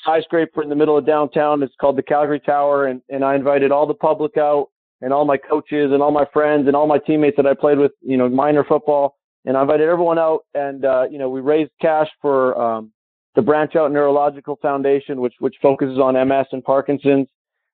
[0.07, 3.71] skyscraper in the middle of downtown It's called the Calgary Tower, and and I invited
[3.71, 4.67] all the public out
[5.01, 7.77] and all my coaches and all my friends and all my teammates that I played
[7.77, 9.17] with, you know, minor football
[9.47, 12.91] and I invited everyone out, and uh, you know we raised cash for um,
[13.35, 17.27] the Branch Out Neurological Foundation, which which focuses on MS and Parkinson's,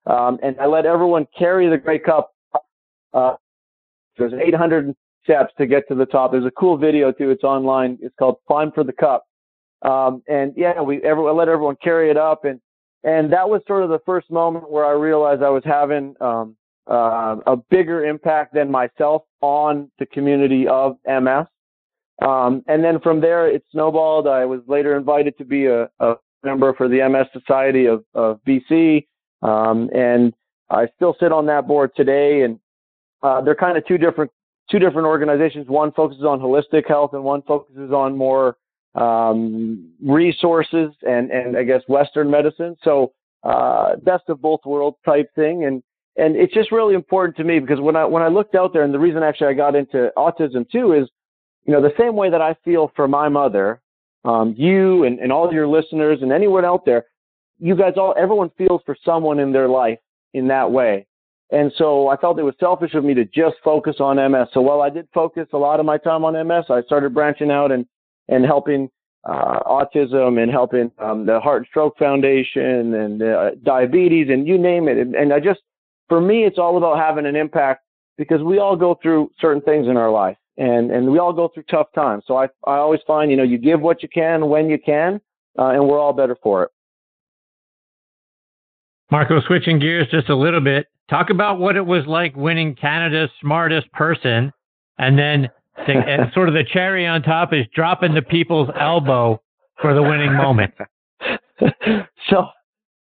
[0.06, 2.32] um, and I let everyone carry the Grey Cup.
[3.12, 3.34] Uh,
[4.18, 4.94] there's 800
[5.24, 6.32] steps to get to the top.
[6.32, 7.32] There's a cool video too.
[7.32, 7.98] It's online.
[8.02, 9.24] It's called "Climb for the Cup,"
[9.84, 12.60] um, and yeah, we everyone let everyone carry it up, and
[13.04, 16.56] and that was sort of the first moment where I realized I was having um,
[16.90, 21.46] uh, a bigger impact than myself on the community of MS.
[22.22, 24.28] Um, and then from there, it snowballed.
[24.28, 28.40] I was later invited to be a, a member for the MS Society of, of
[28.48, 29.06] BC,
[29.42, 30.34] um, and
[30.70, 32.44] I still sit on that board today.
[32.44, 32.60] And
[33.22, 34.32] uh, they're kind of two different
[34.72, 35.68] two different organizations.
[35.68, 38.56] One focuses on holistic health, and one focuses on more
[38.96, 42.76] um, resources and and I guess Western medicine.
[42.84, 45.66] So uh, best of both worlds type thing.
[45.66, 45.84] And
[46.16, 48.84] and it's just really important to me because when I when I looked out there,
[48.84, 51.10] and the reason actually I got into autism too is
[51.66, 53.82] you know, the same way that I feel for my mother,
[54.26, 57.06] um, you and, and all your listeners and anyone out there,
[57.60, 60.00] you guys all, everyone feels for someone in their life
[60.34, 61.06] in that way.
[61.52, 64.48] And so I felt it was selfish of me to just focus on MS.
[64.54, 67.52] So while I did focus a lot of my time on MS, I started branching
[67.52, 67.86] out and,
[68.28, 68.90] and helping
[69.26, 74.58] uh, autism and helping um, the Heart and Stroke Foundation and uh, diabetes and you
[74.58, 74.98] name it.
[74.98, 75.62] And, and I just,
[76.10, 77.84] for me, it's all about having an impact
[78.18, 81.50] because we all go through certain things in our life and and we all go
[81.54, 82.24] through tough times.
[82.28, 85.20] So I I always find you know you give what you can when you can,
[85.58, 86.72] uh, and we're all better for it.
[89.12, 93.30] Marco, switching gears just a little bit, talk about what it was like winning Canada's
[93.42, 94.52] smartest person,
[94.98, 95.50] and then
[95.88, 99.42] and sort of the cherry on top is dropping the people's elbow
[99.82, 100.74] for the winning moment.
[102.30, 102.48] so,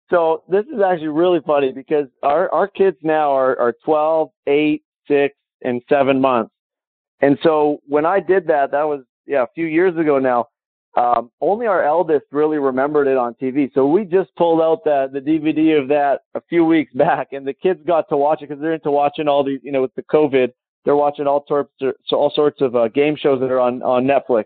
[0.09, 4.83] so this is actually really funny because our our kids now are are 12, 8,
[5.07, 6.51] 6, and 7 months.
[7.21, 10.47] And so when I did that, that was yeah a few years ago now.
[10.97, 13.71] Um, only our eldest really remembered it on TV.
[13.73, 17.47] So we just pulled out the the DVD of that a few weeks back, and
[17.47, 19.93] the kids got to watch it because they're into watching all these, you know, with
[19.95, 20.51] the COVID,
[20.85, 23.81] they're watching all sorts of, so all sorts of uh, game shows that are on
[23.83, 24.45] on Netflix.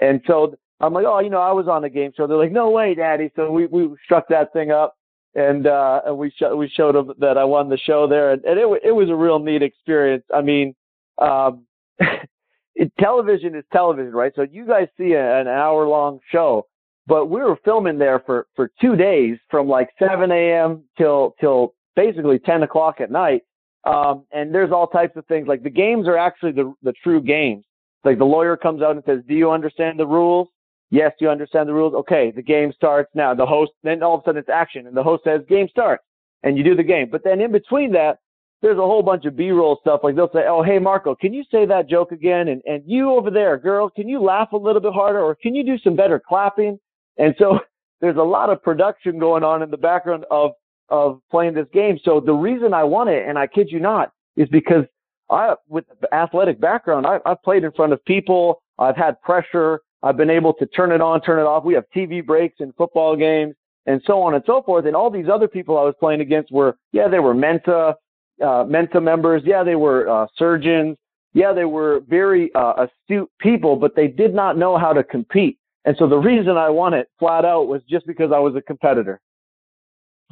[0.00, 2.26] And so I'm like, oh, you know, I was on a game show.
[2.26, 3.30] They're like, no way, Daddy.
[3.36, 4.94] So we we struck that thing up.
[5.34, 8.44] and uh, and we sh- we showed them that I won the show there, and,
[8.44, 10.24] and it it was a real neat experience.
[10.34, 10.74] I mean,
[11.18, 11.64] um,
[12.74, 14.32] it, television is television, right?
[14.34, 16.66] So you guys see a, an hour long show,
[17.06, 20.84] but we were filming there for for two days, from like 7 a.m.
[20.96, 23.42] till till basically 10 o'clock at night.
[23.84, 27.22] Um, and there's all types of things like the games are actually the the true
[27.22, 27.64] games.
[28.04, 30.48] Like the lawyer comes out and says, "Do you understand the rules?"
[30.90, 31.94] Yes, you understand the rules.
[31.94, 33.34] Okay, the game starts now.
[33.34, 36.04] The host, then all of a sudden it's action, and the host says, "Game starts,"
[36.42, 37.08] and you do the game.
[37.10, 38.18] But then in between that,
[38.62, 40.00] there's a whole bunch of B-roll stuff.
[40.02, 43.12] Like they'll say, "Oh, hey Marco, can you say that joke again?" And and you
[43.12, 45.94] over there, girl, can you laugh a little bit harder, or can you do some
[45.94, 46.78] better clapping?
[47.18, 47.60] And so
[48.00, 50.52] there's a lot of production going on in the background of
[50.88, 51.98] of playing this game.
[52.04, 54.84] So the reason I won it, and I kid you not, is because
[55.30, 58.62] I, with athletic background, I, I've played in front of people.
[58.78, 59.80] I've had pressure.
[60.02, 61.64] I've been able to turn it on, turn it off.
[61.64, 63.54] We have TV breaks in football games
[63.86, 64.86] and so on and so forth.
[64.86, 67.96] And all these other people I was playing against were, yeah, they were Mensa,
[68.44, 69.42] uh, Mensa members.
[69.44, 70.96] Yeah, they were uh, surgeons.
[71.34, 75.58] Yeah, they were very uh, astute people, but they did not know how to compete.
[75.84, 78.62] And so the reason I won it flat out was just because I was a
[78.62, 79.20] competitor.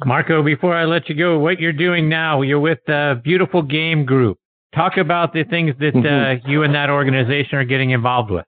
[0.05, 4.05] Marco, before I let you go, what you're doing now, you're with the Beautiful Game
[4.05, 4.37] Group.
[4.75, 6.47] Talk about the things that mm-hmm.
[6.47, 8.45] uh, you and that organization are getting involved with.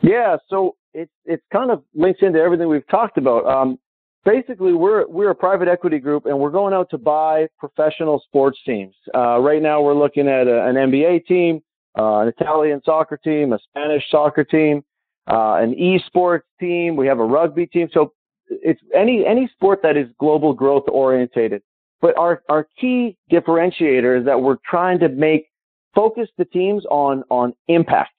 [0.00, 3.46] Yeah, so it, it's kind of links into everything we've talked about.
[3.46, 3.78] Um,
[4.24, 8.58] basically, we're we're a private equity group, and we're going out to buy professional sports
[8.64, 8.94] teams.
[9.14, 11.60] Uh, right now, we're looking at a, an NBA team,
[11.98, 14.84] uh, an Italian soccer team, a Spanish soccer team,
[15.28, 16.96] uh, an esports team.
[16.96, 17.88] We have a rugby team.
[17.92, 18.12] So
[18.50, 21.62] it's any any sport that is global growth orientated.
[22.00, 25.46] But our our key differentiator is that we're trying to make
[25.94, 28.12] focus the teams on on impact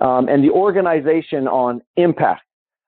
[0.00, 2.42] um, and the organization on impact.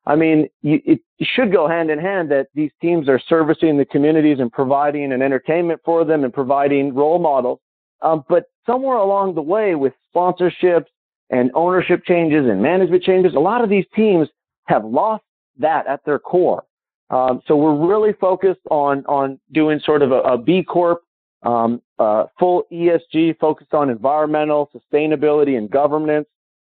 [0.07, 3.85] I mean, you, it should go hand in hand that these teams are servicing the
[3.85, 7.61] communities and providing an entertainment for them and providing role models.
[8.01, 10.87] Um, but somewhere along the way, with sponsorships
[11.31, 14.29] and ownership changes and management changes, a lot of these teams
[14.64, 15.24] have lost
[15.59, 16.64] that at their core.
[17.11, 21.03] Um, so we're really focused on on doing sort of a, a B Corp,
[21.42, 26.27] um, uh, full ESG, focused on environmental sustainability and governance,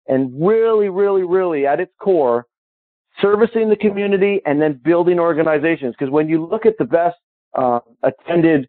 [0.08, 2.48] and really, really, really at its core,
[3.22, 5.96] servicing the community and then building organizations.
[5.98, 7.18] Because when you look at the best
[7.54, 8.68] uh, attended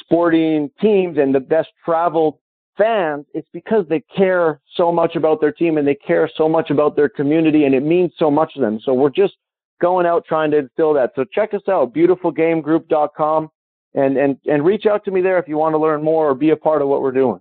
[0.00, 2.38] sporting teams and the best traveled
[2.78, 6.70] fans, it's because they care so much about their team and they care so much
[6.70, 8.80] about their community and it means so much to them.
[8.82, 9.34] So we're just
[9.80, 11.12] going out trying to instill that.
[11.16, 13.50] So check us out, beautifulgamegroup.com,
[13.94, 16.34] and, and, and reach out to me there if you want to learn more or
[16.34, 17.40] be a part of what we're doing.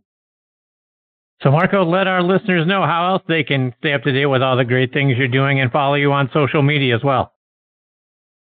[1.41, 4.41] So, Marco, let our listeners know how else they can stay up to date with
[4.41, 7.33] all the great things you're doing and follow you on social media as well.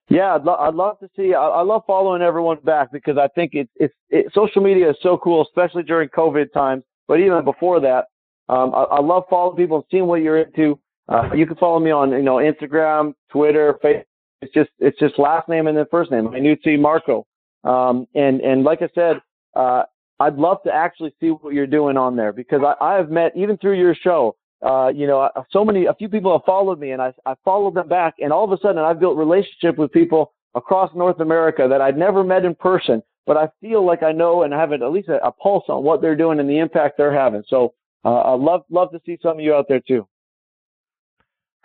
[0.09, 1.35] Yeah, I'd, lo- I'd love to see.
[1.35, 4.97] I-, I love following everyone back because I think it's it's it, social media is
[5.03, 6.83] so cool, especially during COVID times.
[7.07, 8.07] But even before that,
[8.49, 10.79] um, I, I love following people and seeing what you're into.
[11.09, 14.05] Uh, you can follow me on, you know, Instagram, Twitter, Facebook.
[14.41, 16.29] It's just, it's just last name and then first name.
[16.29, 17.27] Iannuzzi Marco.
[17.65, 19.21] Um, and, and like I said,
[19.57, 19.83] uh,
[20.21, 23.33] I'd love to actually see what you're doing on there because I, I have met,
[23.37, 26.93] even through your show, uh, you know, so many, a few people have followed me
[26.93, 29.91] and I, I followed them back and all of a sudden I've built relationship with
[29.91, 34.13] people across North America that I'd never met in person, but I feel like I
[34.13, 36.97] know and have at least a, a pulse on what they're doing and the impact
[36.97, 37.43] they're having.
[37.49, 40.07] So, uh, I'd love, love to see some of you out there too.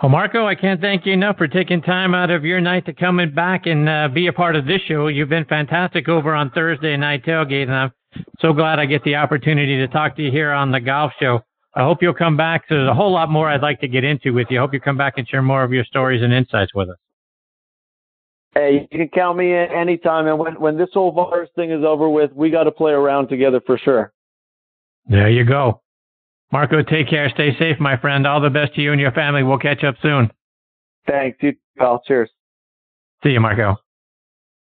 [0.02, 2.94] Well, Marco, I can't thank you enough for taking time out of your night to
[2.94, 5.08] come and back and uh, be a part of this show.
[5.08, 7.92] You've been fantastic over on Thursday night tailgate, and I'm
[8.40, 11.40] so glad I get the opportunity to talk to you here on the golf show.
[11.76, 12.66] I hope you'll come back.
[12.68, 14.60] So there's a whole lot more I'd like to get into with you.
[14.60, 16.98] I hope you come back and share more of your stories and insights with us.
[18.54, 20.28] Hey, you can count me in anytime.
[20.28, 23.28] And when, when this whole virus thing is over with, we got to play around
[23.28, 24.12] together for sure.
[25.08, 25.82] There you go.
[26.54, 27.28] Marco, take care.
[27.32, 28.28] Stay safe, my friend.
[28.28, 29.42] All the best to you and your family.
[29.42, 30.32] We'll catch up soon.
[31.08, 31.40] Thanks.
[31.42, 32.04] You pal.
[32.06, 32.30] Cheers.
[33.24, 33.78] See you, Marco.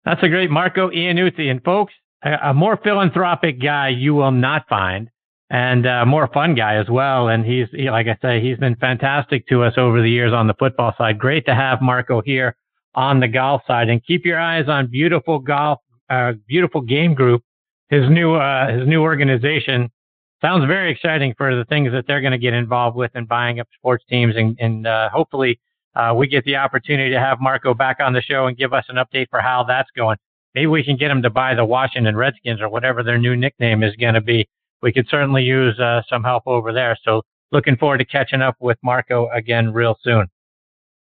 [0.05, 1.49] That's a great Marco Iannuzzi.
[1.49, 5.09] And folks, a, a, more philanthropic guy you will not find
[5.51, 7.29] and a more fun guy as well.
[7.29, 10.49] And he's, he, like I say, he's been fantastic to us over the years on
[10.49, 11.17] the football side.
[11.17, 12.57] Great to have Marco here
[12.97, 15.79] on the golf side and keep your eyes on beautiful golf,
[16.11, 17.45] uh, beautiful game group,
[17.89, 19.93] his new, uh, his new organization
[20.41, 23.61] sounds very exciting for the things that they're going to get involved with in buying
[23.61, 24.35] up sports teams.
[24.37, 25.61] And, and uh, hopefully
[25.95, 28.85] uh, we get the opportunity to have Marco back on the show and give us
[28.89, 30.17] an update for how that's going.
[30.55, 33.83] Maybe we can get him to buy the Washington Redskins or whatever their new nickname
[33.83, 34.49] is going to be.
[34.83, 36.97] We could certainly use uh, some help over there.
[37.03, 37.23] So
[37.53, 40.27] looking forward to catching up with Marco again real soon.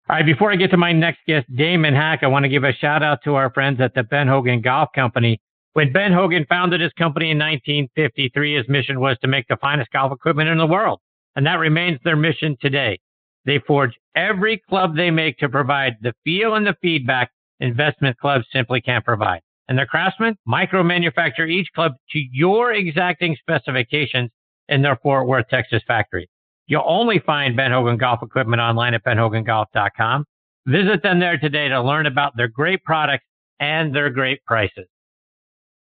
[0.08, 2.62] All right, before I get to my next guest, Damon Hack, I want to give
[2.62, 5.40] a shout out to our friends at the Ben Hogan Golf Company.
[5.76, 9.90] When Ben Hogan founded his company in 1953, his mission was to make the finest
[9.90, 11.00] golf equipment in the world.
[11.34, 12.98] And that remains their mission today.
[13.44, 18.46] They forge every club they make to provide the feel and the feedback investment clubs
[18.50, 19.42] simply can't provide.
[19.68, 24.30] And their craftsmen micro manufacture each club to your exacting specifications
[24.70, 26.26] in their Fort Worth, Texas factory.
[26.68, 30.24] You'll only find Ben Hogan golf equipment online at benhogangolf.com.
[30.68, 33.26] Visit them there today to learn about their great products
[33.60, 34.86] and their great prices.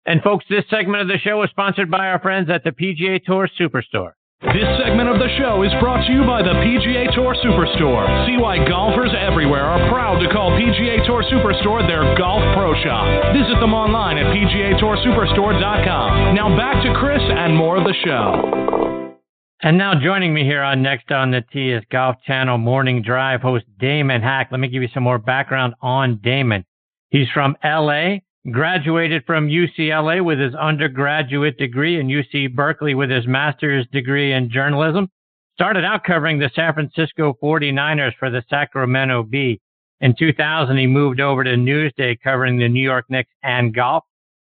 [0.07, 3.25] And folks, this segment of the show is sponsored by our friends at the PGA
[3.25, 4.13] Tour Superstore.
[4.53, 8.05] This segment of the show is brought to you by the PGA Tour Superstore.
[8.29, 13.09] See why golfers everywhere are proud to call PGA Tour Superstore their golf pro shop.
[13.33, 16.35] Visit them online at PGATourSuperstore.com.
[16.35, 19.15] Now back to Chris and more of the show.
[19.63, 23.41] And now joining me here on Next on the Tee is Golf Channel Morning Drive
[23.41, 24.49] host Damon Hack.
[24.51, 26.67] Let me give you some more background on Damon.
[27.09, 28.17] He's from LA,
[28.51, 34.51] graduated from UCLA with his undergraduate degree and UC Berkeley with his master's degree in
[34.51, 35.09] journalism.
[35.55, 39.61] Started out covering the San Francisco 49ers for the Sacramento Bee.
[40.01, 44.05] In 2000, he moved over to Newsday covering the New York Knicks and golf.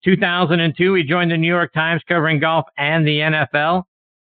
[0.05, 3.85] 2002, he joined the New York Times covering golf and the NFL.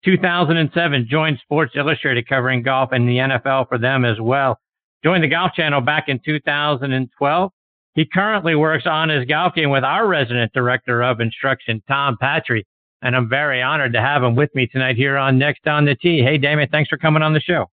[0.04, 4.60] 2007, joined Sports Illustrated covering golf and the NFL for them as well.
[5.04, 7.52] Joined the Golf Channel back in 2012
[7.96, 12.66] he currently works on his golf game with our resident director of instruction, Tom Patri.
[13.02, 15.96] And I'm very honored to have him with me tonight here on Next on the
[15.96, 16.24] Tee.
[16.24, 17.70] Hey, Damon, thanks for coming on the show.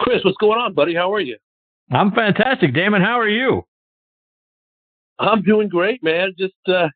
[0.00, 0.94] Chris, what's going on, buddy?
[0.94, 1.36] How are you?
[1.90, 2.74] I'm fantastic.
[2.74, 3.62] Damon, how are you?
[5.18, 6.32] I'm doing great, man.
[6.38, 6.88] Just uh,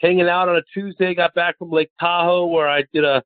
[0.00, 1.14] hanging out on a Tuesday.
[1.14, 3.22] Got back from Lake Tahoe where I did a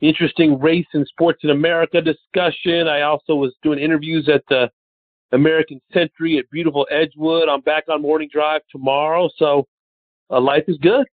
[0.00, 2.88] interesting race and sports in America discussion.
[2.88, 4.70] I also was doing interviews at the
[5.32, 7.48] American Century at beautiful Edgewood.
[7.48, 9.66] I'm back on morning drive tomorrow, so
[10.30, 11.06] uh, life is good.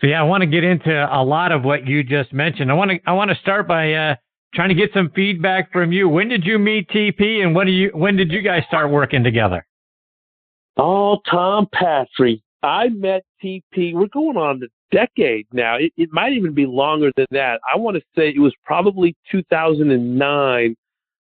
[0.00, 2.70] So yeah, I want to get into a lot of what you just mentioned.
[2.70, 4.16] I want to I want to start by uh,
[4.54, 6.08] trying to get some feedback from you.
[6.08, 9.22] When did you meet TP, and when do you when did you guys start working
[9.22, 9.66] together?
[10.76, 12.42] Oh, Tom Patri.
[12.62, 13.94] I met TP.
[13.94, 15.76] We're going on a decade now.
[15.76, 17.60] It, it might even be longer than that.
[17.72, 20.76] I want to say it was probably 2009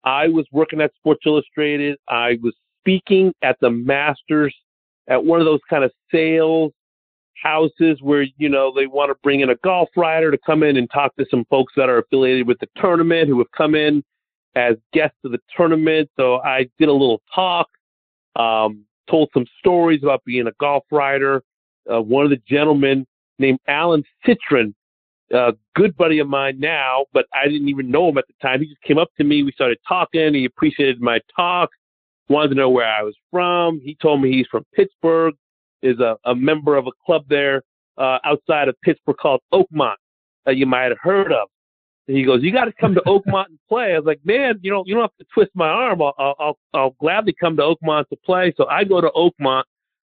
[0.03, 1.97] I was working at Sports Illustrated.
[2.07, 4.55] I was speaking at the Masters
[5.07, 6.71] at one of those kind of sales
[7.41, 10.77] houses where, you know, they want to bring in a golf writer to come in
[10.77, 14.03] and talk to some folks that are affiliated with the tournament who have come in
[14.55, 16.09] as guests of the tournament.
[16.15, 17.67] So I did a little talk,
[18.35, 21.43] um, told some stories about being a golf writer.
[21.91, 23.05] Uh, one of the gentlemen
[23.39, 24.73] named Alan Citron
[25.33, 28.61] a good buddy of mine now, but I didn't even know him at the time.
[28.61, 29.43] He just came up to me.
[29.43, 30.33] We started talking.
[30.33, 31.69] He appreciated my talk,
[32.29, 33.79] wanted to know where I was from.
[33.83, 35.33] He told me he's from Pittsburgh,
[35.81, 37.63] is a, a member of a club there
[37.97, 39.95] uh, outside of Pittsburgh called Oakmont
[40.45, 41.49] that you might have heard of.
[42.07, 44.59] And he goes, "You got to come to Oakmont and play." I was like, "Man,
[44.61, 46.01] you know, you don't have to twist my arm.
[46.01, 49.63] I'll, I'll, I'll gladly come to Oakmont to play." So I go to Oakmont,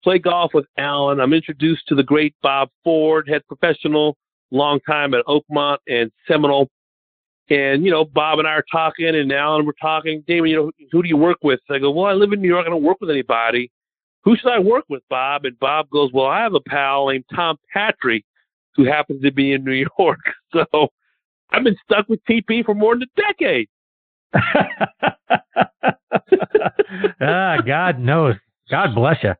[0.02, 1.20] play golf with Alan.
[1.20, 4.16] I'm introduced to the great Bob Ford, head professional
[4.56, 6.68] long time at Oakmont and Seminole.
[7.50, 10.24] And, you know, Bob and I are talking and Alan we're talking.
[10.26, 11.60] Damon, you know, who do you work with?
[11.70, 12.66] I go, well, I live in New York.
[12.66, 13.70] I don't work with anybody.
[14.22, 15.44] Who should I work with, Bob?
[15.44, 18.24] And Bob goes, well, I have a pal named Tom Patri
[18.74, 20.20] who happens to be in New York.
[20.52, 20.86] So
[21.50, 23.68] I've been stuck with TP for more than a decade.
[27.20, 28.36] ah, God knows.
[28.70, 29.34] God bless you.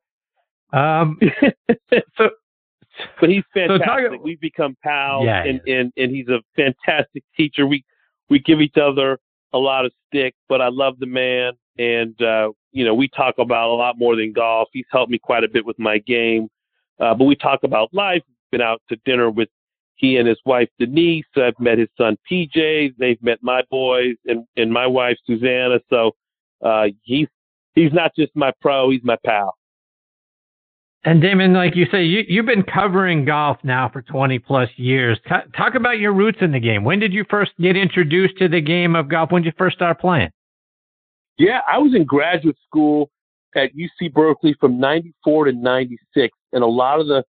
[0.77, 1.21] Um,
[2.19, 2.31] so
[3.21, 3.87] but he's fantastic.
[3.87, 5.77] So talk, We've become pals, yeah, and, yeah.
[5.77, 7.67] and and he's a fantastic teacher.
[7.67, 7.85] We
[8.29, 9.19] we give each other
[9.53, 13.37] a lot of stick, but I love the man, and uh, you know we talk
[13.39, 14.69] about a lot more than golf.
[14.73, 16.49] He's helped me quite a bit with my game,
[17.01, 18.23] uh, but we talk about life.
[18.51, 19.49] Been out to dinner with
[19.97, 21.25] he and his wife Denise.
[21.37, 22.95] I've met his son PJ.
[22.99, 25.81] They've met my boys and and my wife Susanna.
[25.91, 26.13] So
[26.65, 27.29] uh, he's
[27.75, 29.55] he's not just my pro, he's my pal.
[31.05, 35.19] And Damon, like you say, you, you've been covering golf now for 20 plus years.
[35.29, 36.83] Talk about your roots in the game.
[36.83, 39.31] When did you first get introduced to the game of golf?
[39.31, 40.31] When did you first start playing?
[41.37, 43.11] Yeah, I was in graduate school
[43.55, 46.37] at UC Berkeley from 94 to 96.
[46.53, 47.23] And a lot of the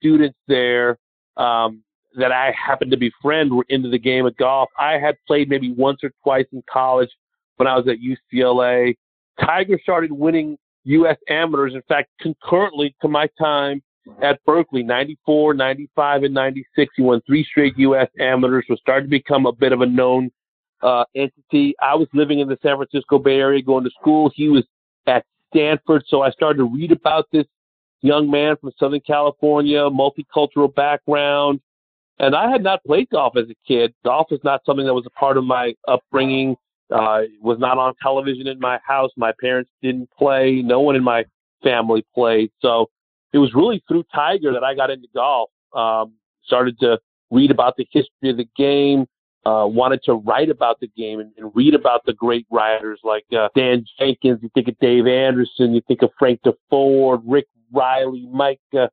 [0.00, 0.98] students there
[1.36, 1.84] um,
[2.16, 4.68] that I happened to befriend were into the game of golf.
[4.78, 7.10] I had played maybe once or twice in college
[7.56, 8.96] when I was at UCLA.
[9.40, 11.16] Tiger started winning U.S.
[11.28, 11.74] amateurs.
[11.74, 13.82] In fact, concurrently to my time
[14.20, 18.08] at Berkeley, 94, 95, and 96, he won three straight U.S.
[18.18, 20.30] amateurs, was starting to become a bit of a known
[20.82, 21.74] uh, entity.
[21.80, 24.30] I was living in the San Francisco Bay Area going to school.
[24.34, 24.64] He was
[25.06, 26.04] at Stanford.
[26.08, 27.46] So I started to read about this
[28.00, 31.60] young man from Southern California, multicultural background.
[32.18, 33.94] And I had not played golf as a kid.
[34.04, 36.56] Golf is not something that was a part of my upbringing.
[36.92, 39.10] Uh, was not on television in my house.
[39.16, 40.62] My parents didn't play.
[40.62, 41.24] No one in my
[41.62, 42.50] family played.
[42.60, 42.90] So
[43.32, 45.50] it was really through Tiger that I got into golf.
[45.74, 46.12] Um,
[46.44, 46.98] started to
[47.30, 49.06] read about the history of the game,
[49.46, 53.24] uh, wanted to write about the game and, and read about the great writers like
[53.36, 54.40] uh, Dan Jenkins.
[54.42, 58.88] You think of Dave Anderson, you think of Frank Deford, Rick Reilly, Mike uh,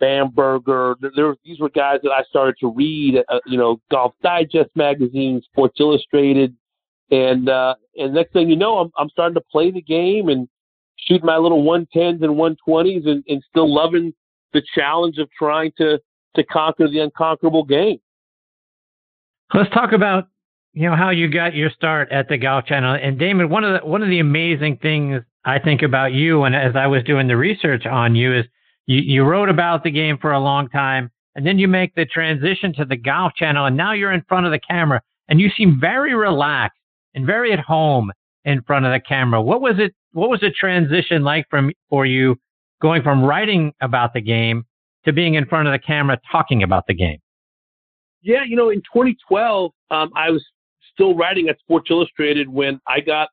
[0.00, 0.96] Bamberger.
[1.00, 3.22] There, there, these were guys that I started to read.
[3.28, 6.54] Uh, you know, Golf Digest magazine, Sports Illustrated,
[7.10, 10.48] and uh, and next thing you know, I'm I'm starting to play the game and
[10.96, 12.36] shoot my little 110s and
[12.68, 14.14] 120s, and, and still loving
[14.52, 15.98] the challenge of trying to
[16.36, 17.98] to conquer the unconquerable game.
[19.52, 20.28] Let's talk about
[20.72, 22.98] you know how you got your start at the Golf Channel.
[23.00, 26.56] And Damon, one of the one of the amazing things I think about you, and
[26.56, 28.46] as I was doing the research on you, is
[28.86, 32.06] you, you wrote about the game for a long time, and then you make the
[32.06, 35.50] transition to the Golf Channel, and now you're in front of the camera, and you
[35.56, 36.78] seem very relaxed
[37.14, 38.12] and very at home
[38.44, 39.40] in front of the camera.
[39.40, 39.94] What was it?
[40.12, 42.36] What was the transition like from for you
[42.80, 44.64] going from writing about the game
[45.04, 47.18] to being in front of the camera talking about the game?
[48.22, 50.44] Yeah, you know, in 2012, um, I was
[50.92, 53.28] still writing at Sports Illustrated when I got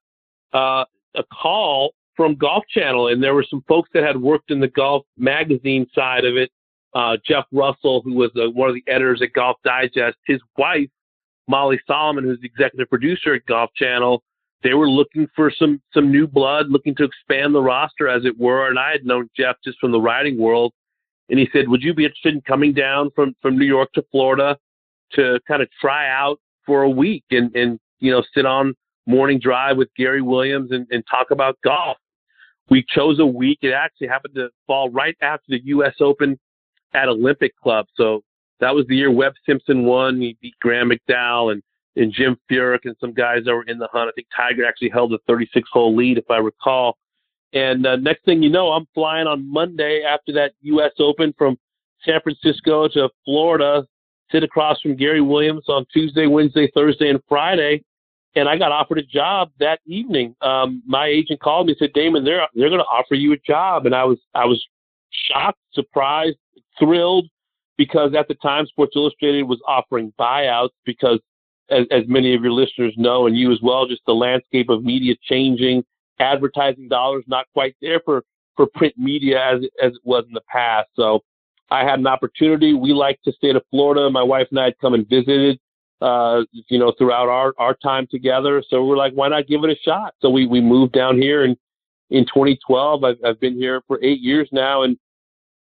[0.53, 0.83] uh,
[1.15, 4.67] a call from Golf Channel, and there were some folks that had worked in the
[4.67, 6.51] golf magazine side of it.
[6.93, 10.89] Uh, Jeff Russell, who was one of the editors at Golf Digest, his wife,
[11.47, 14.23] Molly Solomon, who's the executive producer at Golf Channel,
[14.63, 18.39] they were looking for some some new blood, looking to expand the roster, as it
[18.39, 18.69] were.
[18.69, 20.73] And I had known Jeff just from the writing world,
[21.29, 24.05] and he said, "Would you be interested in coming down from from New York to
[24.11, 24.57] Florida
[25.13, 28.75] to kind of try out for a week and and you know sit on
[29.07, 31.97] morning drive with Gary Williams and, and talk about golf?"
[32.69, 33.59] We chose a week.
[33.63, 35.95] It actually happened to fall right after the U.S.
[35.99, 36.39] Open
[36.93, 38.21] at Olympic Club, so
[38.61, 40.21] that was the year Webb Simpson won.
[40.21, 41.61] He beat Graham McDowell and
[41.97, 44.07] and Jim Furyk and some guys that were in the hunt.
[44.07, 46.97] I think Tiger actually held a 36 hole lead, if I recall.
[47.51, 50.91] And uh, next thing you know, I'm flying on Monday after that U.S.
[50.99, 51.57] Open from
[52.05, 53.85] San Francisco to Florida,
[54.31, 57.83] sit across from Gary Williams on Tuesday, Wednesday, Thursday, and Friday.
[58.35, 60.33] And I got offered a job that evening.
[60.41, 63.37] Um, my agent called me and said, Damon, they're they're going to offer you a
[63.45, 63.85] job.
[63.85, 64.65] And I was I was
[65.09, 66.37] shocked, surprised,
[66.79, 67.27] thrilled
[67.81, 71.19] because at the time Sports Illustrated was offering buyouts because
[71.71, 74.83] as, as many of your listeners know, and you as well, just the landscape of
[74.83, 75.83] media changing,
[76.19, 78.21] advertising dollars not quite there for,
[78.55, 80.89] for print media as, as it was in the past.
[80.95, 81.21] So
[81.71, 82.75] I had an opportunity.
[82.75, 84.11] We like to stay to Florida.
[84.11, 85.59] My wife and I had come and visited,
[86.01, 88.63] uh, you know, throughout our, our time together.
[88.69, 90.13] So we're like, why not give it a shot?
[90.21, 91.57] So we, we moved down here and
[92.11, 94.83] in 2012, I've, I've been here for eight years now.
[94.83, 94.99] And,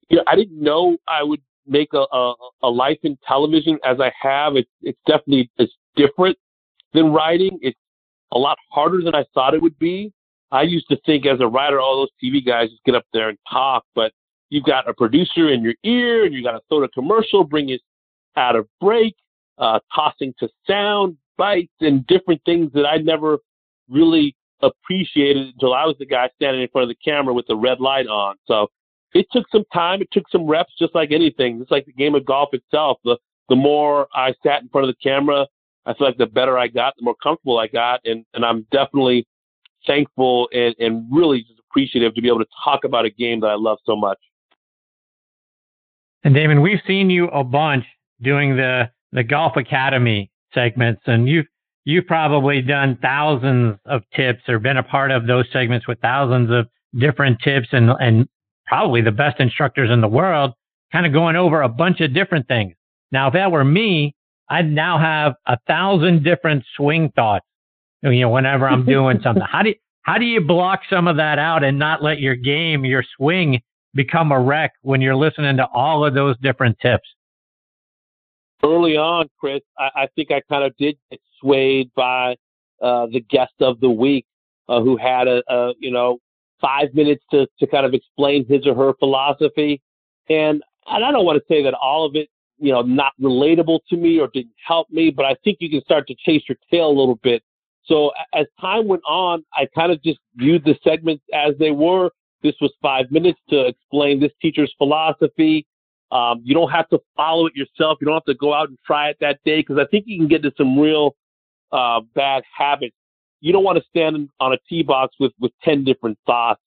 [0.09, 2.33] you know, I didn't know I would make a, a,
[2.63, 4.55] a life in television as I have.
[4.55, 6.37] It's, it's definitely, it's different
[6.93, 7.57] than writing.
[7.61, 7.77] It's
[8.31, 10.11] a lot harder than I thought it would be.
[10.51, 13.29] I used to think as a writer, all those TV guys just get up there
[13.29, 14.11] and talk, but
[14.49, 17.69] you've got a producer in your ear and you got to throw a commercial, bring
[17.69, 17.81] it
[18.35, 19.15] out of break,
[19.57, 23.39] uh, tossing to sound bites and different things that I never
[23.89, 27.55] really appreciated until I was the guy standing in front of the camera with the
[27.55, 28.35] red light on.
[28.45, 28.67] So
[29.13, 30.01] it took some time.
[30.01, 31.61] It took some reps, just like anything.
[31.61, 32.97] It's like the game of golf itself.
[33.03, 33.17] The
[33.49, 35.45] the more I sat in front of the camera,
[35.85, 38.65] I feel like the better I got, the more comfortable I got, and and I'm
[38.71, 39.27] definitely
[39.85, 43.47] thankful and, and really just appreciative to be able to talk about a game that
[43.47, 44.17] I love so much.
[46.23, 47.85] And Damon, we've seen you a bunch
[48.21, 51.45] doing the the Golf Academy segments, and you've
[51.85, 56.49] you've probably done thousands of tips or been a part of those segments with thousands
[56.49, 58.27] of different tips and and
[58.73, 60.51] probably the best instructors in the world,
[60.91, 62.73] kind of going over a bunch of different things.
[63.11, 64.15] Now, if that were me,
[64.49, 67.45] I'd now have a thousand different swing thoughts.
[68.01, 71.17] You know, whenever I'm doing something, how do you, how do you block some of
[71.17, 73.61] that out and not let your game, your swing,
[73.93, 77.07] become a wreck when you're listening to all of those different tips?
[78.63, 82.37] Early on, Chris, I, I think I kind of did get swayed by
[82.81, 84.25] uh, the guest of the week,
[84.67, 86.17] uh, who had a, a you know
[86.63, 89.81] five minutes to to kind of explain his or her philosophy,
[90.29, 92.29] and and I don't want to say that all of it
[92.63, 95.81] you know, not relatable to me or didn't help me, but I think you can
[95.81, 97.43] start to chase your tail a little bit.
[97.85, 102.09] So as time went on, I kind of just viewed the segments as they were.
[102.41, 105.65] This was five minutes to explain this teacher's philosophy.
[106.11, 107.97] Um, you don't have to follow it yourself.
[107.99, 110.17] You don't have to go out and try it that day because I think you
[110.17, 111.15] can get to some real
[111.73, 112.95] uh, bad habits.
[113.43, 116.61] You don't want to stand on a tee box with with ten different thoughts.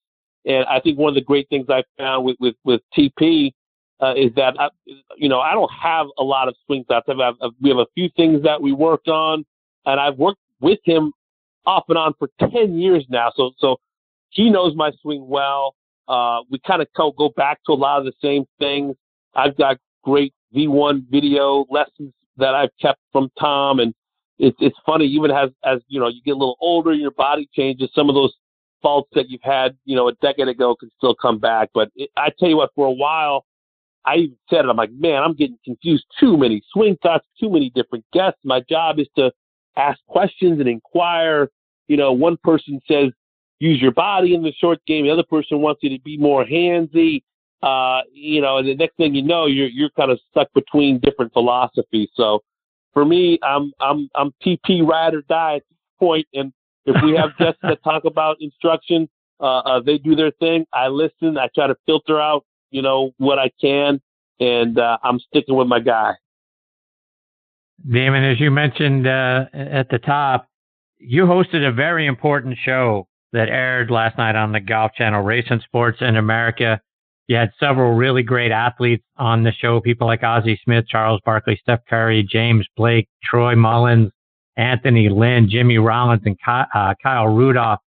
[0.45, 3.53] And I think one of the great things I found with with with TP
[4.03, 4.69] uh, is that I,
[5.17, 7.07] you know I don't have a lot of swing thoughts.
[7.09, 9.43] I've, I've, we have a few things that we worked on,
[9.87, 11.15] and I've worked with him
[11.65, 13.33] off and on for ten years now.
[13.35, 13.77] So so
[14.29, 15.75] he knows my swing well.
[16.07, 18.95] Uh, we kind of go back to a lot of the same things.
[19.35, 23.95] I've got great V1 video lessons that I've kept from Tom, and
[24.39, 27.49] it's it's funny even as as you know you get a little older, your body
[27.55, 27.91] changes.
[27.95, 28.35] Some of those
[28.83, 31.71] faults that you've had you know a decade ago can still come back.
[31.75, 33.47] But it, I tell you what, for a while,
[34.05, 34.69] I even said it.
[34.69, 36.05] I'm like, man, I'm getting confused.
[36.21, 38.39] Too many swing thoughts, too many different guests.
[38.45, 39.33] My job is to
[39.77, 41.51] ask questions and inquire.
[41.89, 43.11] You know, one person says
[43.59, 45.05] use your body in the short game.
[45.07, 47.23] The other person wants you to be more handsy.
[47.63, 51.01] Uh, you know, and the next thing you know, you're you're kind of stuck between
[51.01, 52.11] different philosophies.
[52.15, 52.43] So
[52.97, 56.27] for me, I'm I'm I'm TP ride or die at this point.
[56.33, 56.51] And
[56.87, 59.07] if we have guests that talk about instruction,
[59.39, 60.65] uh, uh, they do their thing.
[60.73, 61.37] I listen.
[61.37, 64.01] I try to filter out, you know, what I can,
[64.41, 66.13] and uh, I'm sticking with my guy.
[67.87, 70.49] Damon, as you mentioned uh, at the top,
[70.97, 75.49] you hosted a very important show that aired last night on the Golf Channel, Race
[75.51, 76.81] and Sports in America.
[77.29, 81.59] You had several really great athletes on the show, people like Ozzie Smith, Charles Barkley,
[81.61, 84.13] Steph Curry, James Blake, Troy Mullins,
[84.57, 87.81] Anthony Lynn, Jimmy Rollins, and uh, Kyle Rudolph.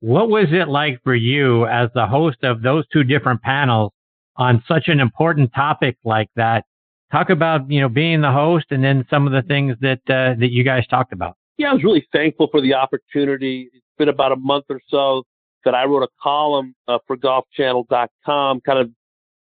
[0.00, 3.92] What was it like for you as the host of those two different panels
[4.36, 6.64] on such an important topic like that?
[7.12, 10.38] Talk about, you know, being the host and then some of the things that, uh,
[10.38, 11.36] that you guys talked about.
[11.58, 15.24] Yeah, I was really thankful for the opportunity It's been about a month or so
[15.64, 18.90] that I wrote a column uh, for golfchannel.com kind of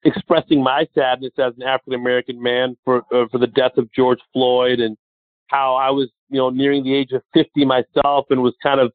[0.03, 4.19] expressing my sadness as an African American man for uh, for the death of George
[4.33, 4.97] Floyd and
[5.47, 8.91] how I was, you know, nearing the age of 50 myself and was kind of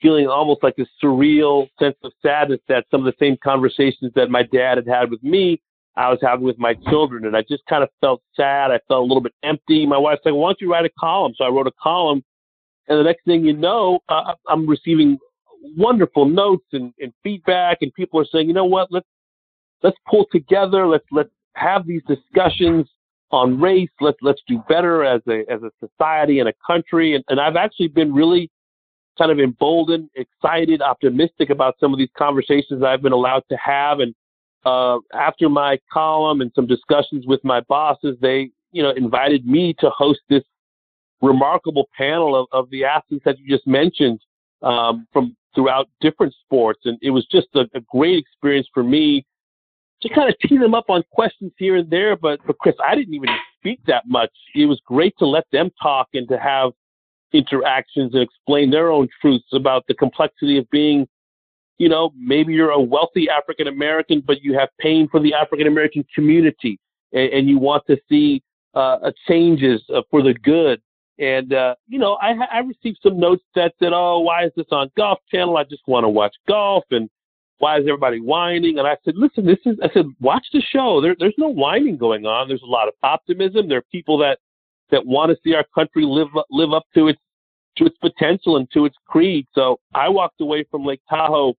[0.00, 4.30] feeling almost like a surreal sense of sadness that some of the same conversations that
[4.30, 5.60] my dad had had with me,
[5.96, 7.24] I was having with my children.
[7.24, 8.70] And I just kind of felt sad.
[8.70, 9.86] I felt a little bit empty.
[9.86, 11.32] My wife said, why don't you write a column?
[11.36, 12.22] So I wrote a column
[12.88, 15.18] and the next thing you know, uh, I'm receiving
[15.76, 19.06] wonderful notes and, and feedback, and people are saying, you know what, let's
[19.82, 22.86] let's pull together, let's let's have these discussions
[23.30, 23.90] on race.
[24.00, 27.14] Let's let's do better as a as a society and a country.
[27.14, 28.50] And, and I've actually been really
[29.18, 34.00] kind of emboldened, excited, optimistic about some of these conversations I've been allowed to have.
[34.00, 34.14] And
[34.64, 39.74] uh, after my column and some discussions with my bosses, they you know invited me
[39.80, 40.42] to host this
[41.22, 44.20] remarkable panel of, of the athletes that you just mentioned
[44.62, 46.80] um, from throughout different sports.
[46.84, 49.24] And it was just a, a, great experience for me
[50.02, 52.16] to kind of tee them up on questions here and there.
[52.16, 54.30] But for Chris, I didn't even speak that much.
[54.54, 56.72] It was great to let them talk and to have
[57.32, 61.06] interactions and explain their own truths about the complexity of being,
[61.78, 65.66] you know, maybe you're a wealthy African American, but you have pain for the African
[65.66, 66.78] American community
[67.12, 68.42] and, and, you want to see
[68.74, 70.80] uh, changes uh, for the good
[71.18, 74.66] and uh, you know, I I received some notes that said, "Oh, why is this
[74.72, 75.56] on Golf Channel?
[75.56, 77.08] I just want to watch golf." And
[77.58, 78.78] why is everybody whining?
[78.78, 81.00] And I said, "Listen, this is." I said, "Watch the show.
[81.00, 82.48] There, there's no whining going on.
[82.48, 83.68] There's a lot of optimism.
[83.68, 84.38] There are people that
[84.90, 87.20] that want to see our country live live up to its
[87.76, 91.54] to its potential and to its creed." So I walked away from Lake Tahoe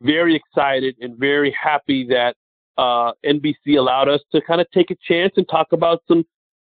[0.00, 2.36] very excited and very happy that
[2.78, 6.24] uh, NBC allowed us to kind of take a chance and talk about some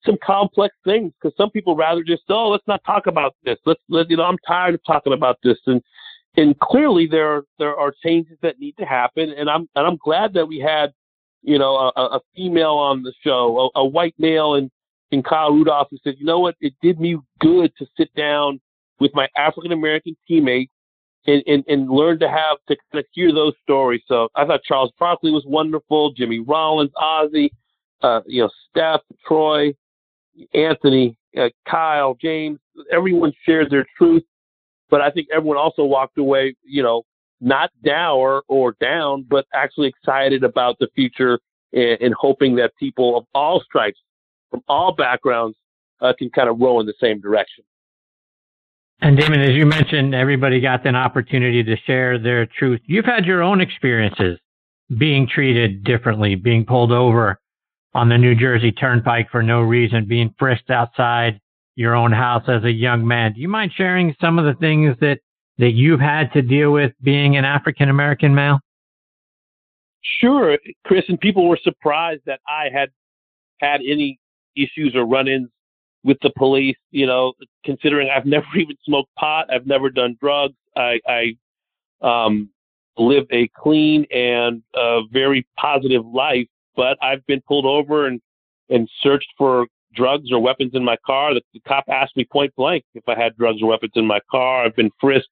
[0.05, 3.59] some complex things because some people rather just oh let's not talk about this.
[3.65, 5.59] Let's let you know I'm tired of talking about this.
[5.67, 5.83] And
[6.37, 9.31] and clearly there there are changes that need to happen.
[9.31, 10.93] And I'm and I'm glad that we had
[11.43, 14.71] you know a, a female on the show a, a white male and
[15.13, 16.57] and Kyle Rudolph who said you know what?
[16.61, 18.61] It did me good to sit down
[19.01, 20.73] with my African American teammates
[21.27, 24.03] and, and, and learn to have to, to hear those stories.
[24.07, 27.53] So I thought Charles Barkley was wonderful, Jimmy Rollins, Ozzie,
[28.03, 29.75] uh, you know, Steph, Troy,
[30.55, 32.59] Anthony, uh, Kyle, James,
[32.93, 34.23] everyone shared their truth,
[34.91, 37.03] but I think everyone also walked away, you know,
[37.41, 41.39] not dour or down, but actually excited about the future
[41.73, 43.99] and, and hoping that people of all stripes,
[44.51, 45.57] from all backgrounds,
[46.01, 47.65] uh, can kind of row in the same direction.
[49.01, 52.81] And Damon, as you mentioned, everybody got an opportunity to share their truth.
[52.87, 54.39] You've had your own experiences
[54.97, 57.39] being treated differently, being pulled over
[57.97, 61.41] on the New Jersey Turnpike for no reason, being frisked outside
[61.77, 63.33] your own house as a young man.
[63.33, 65.19] Do you mind sharing some of the things that,
[65.57, 68.61] that you've had to deal with being an African American male?
[70.21, 72.91] Sure, Chris, and people were surprised that I had
[73.61, 74.21] had any
[74.55, 75.49] issues or run ins
[76.05, 76.77] with the police.
[76.91, 77.33] You know,
[77.65, 80.55] considering I've never even smoked pot, I've never done drugs.
[80.77, 81.37] I, I
[82.03, 82.51] um,
[82.99, 88.21] live a clean and uh, very positive life, but I've been pulled over and
[88.69, 91.35] and searched for drugs or weapons in my car.
[91.35, 94.21] The, the cop asked me point blank if I had drugs or weapons in my
[94.31, 94.65] car.
[94.65, 95.31] I've been frisked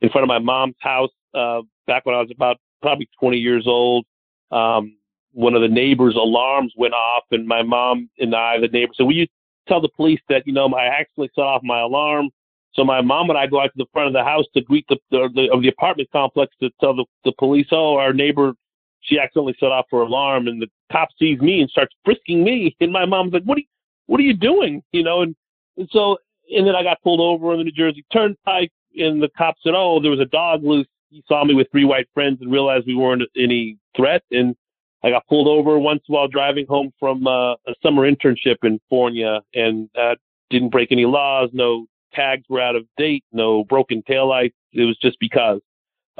[0.00, 3.66] in front of my mom's house uh, back when I was about probably 20 years
[3.66, 4.04] old.
[4.50, 4.96] Um,
[5.32, 9.04] one of the neighbors' alarms went off, and my mom and I, the neighbor, said,
[9.04, 9.26] "Will you
[9.68, 12.30] tell the police that you know I accidentally set off my alarm?"
[12.74, 14.86] So my mom and I go out to the front of the house to greet
[14.88, 18.54] the, the, the of the apartment complex to tell the, the police, "Oh, our neighbor,
[19.00, 22.76] she accidentally set off her alarm," and the cop sees me and starts frisking me,
[22.80, 23.66] and my mom's like, "What are you,
[24.06, 25.34] what are you doing?" You know, and,
[25.76, 26.18] and so
[26.52, 29.74] and then I got pulled over on the New Jersey Turnpike, and the cop said,
[29.74, 32.86] "Oh, there was a dog loose." He saw me with three white friends and realized
[32.86, 34.54] we weren't any threat, and
[35.02, 39.40] I got pulled over once while driving home from uh, a summer internship in Fornia,
[39.54, 40.14] and uh,
[40.50, 41.50] didn't break any laws.
[41.52, 43.24] No tags were out of date.
[43.32, 44.54] No broken taillights.
[44.72, 45.60] It was just because.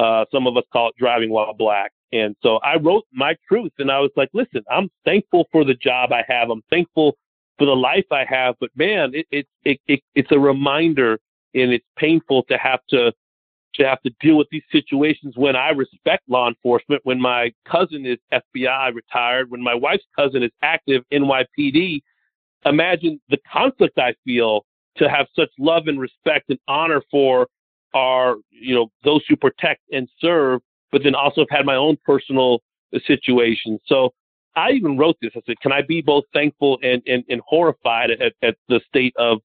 [0.00, 1.92] Uh, some of us call it driving while black.
[2.10, 5.74] And so I wrote my truth, and I was like, listen, I'm thankful for the
[5.74, 6.48] job I have.
[6.48, 7.18] I'm thankful
[7.58, 8.54] for the life I have.
[8.60, 11.20] But man, it, it, it, it it's a reminder,
[11.54, 13.12] and it's painful to have to
[13.74, 18.06] to have to deal with these situations when I respect law enforcement, when my cousin
[18.06, 22.00] is FBI retired, when my wife's cousin is active NYPD.
[22.64, 24.64] Imagine the conflict I feel
[24.96, 27.46] to have such love and respect and honor for
[27.94, 30.60] our, you know, those who protect and serve,
[30.92, 32.60] but then also have had my own personal
[33.06, 33.78] situation.
[33.86, 34.10] So
[34.56, 35.32] I even wrote this.
[35.36, 39.14] I said, can I be both thankful and, and, and horrified at, at the state
[39.16, 39.38] of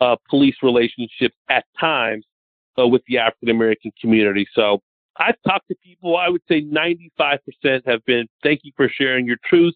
[0.00, 2.24] uh, police relationships at times?
[2.78, 4.46] uh, with the African American community.
[4.54, 4.80] So
[5.16, 7.38] I've talked to people, I would say 95%
[7.86, 9.74] have been, thank you for sharing your truth.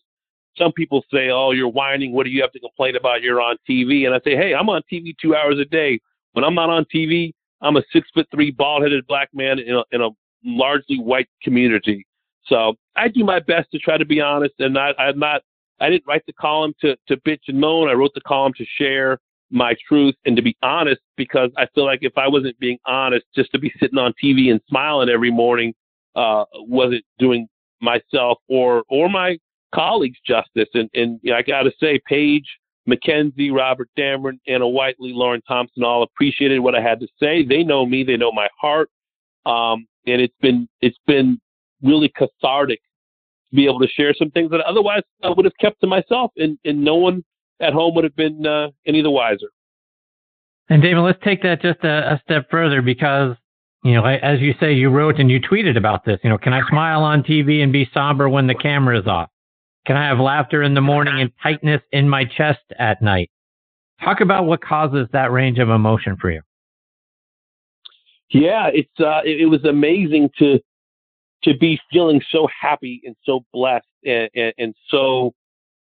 [0.57, 2.13] Some people say, oh, you're whining.
[2.13, 3.23] What do you have to complain about?
[3.23, 4.07] You're on TV.
[4.07, 5.99] And I say, hey, I'm on TV two hours a day.
[6.33, 7.33] When I'm not on TV,
[7.63, 10.11] I'm a six foot three, bald headed black man in a, in a
[10.45, 12.07] largely white community.
[12.47, 14.55] So I do my best to try to be honest.
[14.59, 15.43] And I, I'm not,
[15.81, 17.89] I didn't write the column to, to bitch and moan.
[17.89, 19.19] I wrote the column to share
[19.51, 23.27] my truth and to be honest because I feel like if I wasn't being honest,
[23.35, 25.75] just to be sitting on TV and smiling every morning
[26.17, 27.49] uh, wasn't doing
[27.81, 29.39] myself or or my
[29.75, 30.69] colleagues justice.
[30.75, 32.47] And and you know, I got to say, Paige,
[32.87, 37.45] Mackenzie, Robert Damron, Anna Whiteley, Lauren Thompson all appreciated what I had to say.
[37.45, 38.91] They know me, they know my heart,
[39.47, 41.41] um, and it's been it's been
[41.83, 42.81] really cathartic
[43.51, 46.33] to be able to share some things that otherwise I would have kept to myself,
[46.37, 47.25] and and no one
[47.61, 49.49] at home would have been uh, any the wiser.
[50.69, 53.37] And David, let's take that just a, a step further because,
[53.85, 56.19] you know, as you say, you wrote and you tweeted about this.
[56.25, 59.29] You know, can I smile on TV and be somber when the camera is off?
[59.87, 63.31] Can I have laughter in the morning and tightness in my chest at night?
[64.03, 66.43] Talk about what causes that range of emotion for you.
[68.31, 70.59] Yeah, it's uh, it, it was amazing to
[71.45, 75.35] to be feeling so happy and so blessed and, and, and so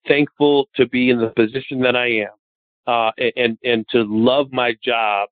[0.07, 2.31] thankful to be in the position that I am,
[2.87, 5.29] uh, and and to love my job,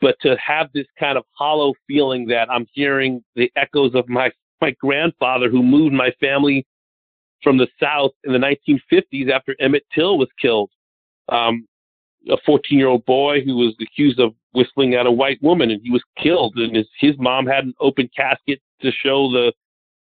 [0.00, 4.30] but to have this kind of hollow feeling that I'm hearing the echoes of my
[4.60, 6.64] my grandfather who moved my family
[7.42, 10.70] from the South in the 1950s after Emmett Till was killed.
[11.28, 11.66] Um,
[12.28, 15.80] a 14 year old boy who was accused of whistling at a white woman and
[15.82, 19.52] he was killed and his, his mom had an open casket to show the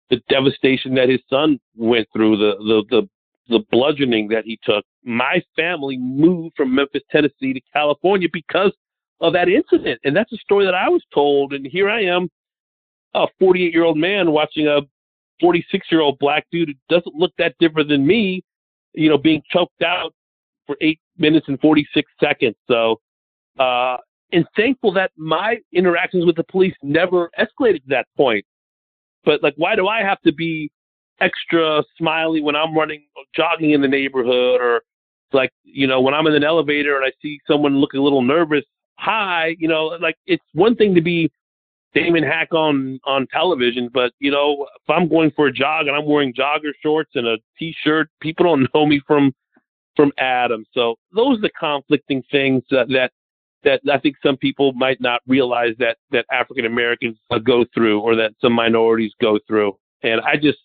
[0.10, 3.10] the devastation that his son went through the the the
[3.50, 4.86] the bludgeoning that he took.
[5.04, 8.72] My family moved from Memphis, Tennessee to California because
[9.22, 10.00] of that incident.
[10.04, 11.54] And that's a story that I was told.
[11.54, 12.30] And here I am,
[13.16, 14.82] a 48 year old man watching a
[15.40, 18.44] 46 year old black dude who doesn't look that different than me,
[18.94, 20.14] you know, being choked out
[20.66, 22.56] for eight minutes and 46 seconds.
[22.68, 23.00] So,
[23.58, 23.98] uh,
[24.32, 28.46] and thankful that my interactions with the police never escalated to that point.
[29.26, 30.72] But like, why do I have to be
[31.20, 33.04] extra smiley when I'm running,
[33.36, 34.82] jogging in the neighborhood, or
[35.34, 38.22] like, you know, when I'm in an elevator and I see someone looking a little
[38.22, 38.64] nervous,
[38.98, 41.32] hi, you know, like it's one thing to be
[41.94, 45.96] Damon Hack on on television, but you know, if I'm going for a jog and
[45.96, 49.34] I'm wearing jogger shorts and a t-shirt, people don't know me from
[49.96, 50.66] from Adam.
[50.74, 53.12] So those are the conflicting things that that,
[53.64, 58.16] that I think some people might not realize that that African Americans go through or
[58.16, 59.78] that some minorities go through.
[60.04, 60.60] And I just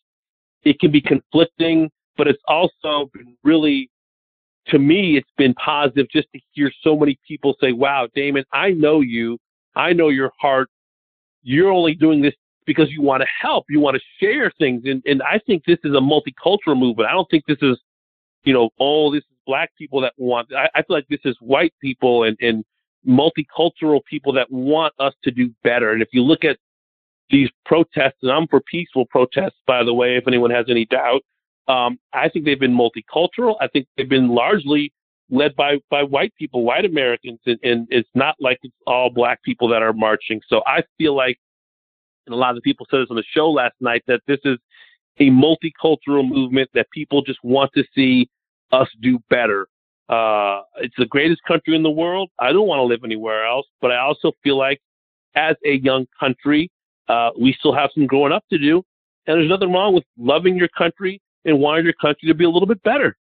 [0.64, 3.90] it can be conflicting, but it's also been really,
[4.68, 8.70] to me, it's been positive just to hear so many people say, wow, Damon, I
[8.70, 9.38] know you.
[9.76, 10.68] I know your heart.
[11.44, 12.34] You're only doing this
[12.66, 13.66] because you want to help.
[13.68, 14.82] You want to share things.
[14.86, 17.08] And, and I think this is a multicultural movement.
[17.08, 17.78] I don't think this is,
[18.42, 20.48] you know, oh, this is black people that want.
[20.52, 22.64] I, I feel like this is white people and, and
[23.06, 25.92] multicultural people that want us to do better.
[25.92, 26.56] And if you look at
[27.30, 31.22] these protests, and I'm for peaceful protests, by the way, if anyone has any doubt,
[31.68, 33.56] um, I think they've been multicultural.
[33.60, 34.92] I think they've been largely
[35.34, 39.42] led by, by white people, white Americans, and, and it's not like it's all black
[39.42, 40.40] people that are marching.
[40.48, 41.38] So I feel like,
[42.26, 44.38] and a lot of the people said this on the show last night, that this
[44.44, 44.58] is
[45.18, 48.28] a multicultural movement that people just want to see
[48.72, 49.66] us do better.
[50.08, 52.30] Uh, it's the greatest country in the world.
[52.38, 54.80] I don't want to live anywhere else, but I also feel like
[55.34, 56.70] as a young country,
[57.08, 58.82] uh, we still have some growing up to do.
[59.26, 62.50] And there's nothing wrong with loving your country and wanting your country to be a
[62.50, 63.16] little bit better.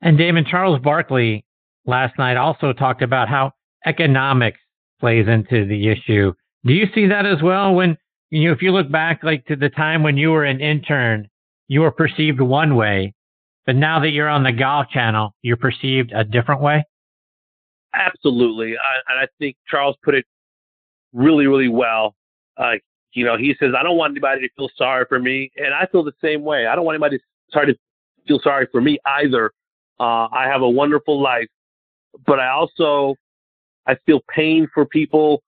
[0.00, 1.44] And Damon Charles Barkley
[1.86, 3.52] last night also talked about how
[3.86, 4.58] economics
[5.00, 6.32] plays into the issue.
[6.64, 7.74] Do you see that as well?
[7.74, 7.96] When
[8.30, 11.28] you know, if you look back like to the time when you were an intern,
[11.66, 13.14] you were perceived one way,
[13.64, 16.84] but now that you're on the golf channel, you're perceived a different way.
[17.94, 20.26] Absolutely, I, and I think Charles put it
[21.12, 22.14] really, really well.
[22.56, 22.74] Uh,
[23.12, 25.86] you know, he says, "I don't want anybody to feel sorry for me," and I
[25.86, 26.66] feel the same way.
[26.66, 27.78] I don't want anybody to sorry to
[28.26, 29.52] feel sorry for me either.
[30.00, 31.48] Uh, I have a wonderful life,
[32.26, 33.14] but I also
[33.86, 35.42] I feel pain for people,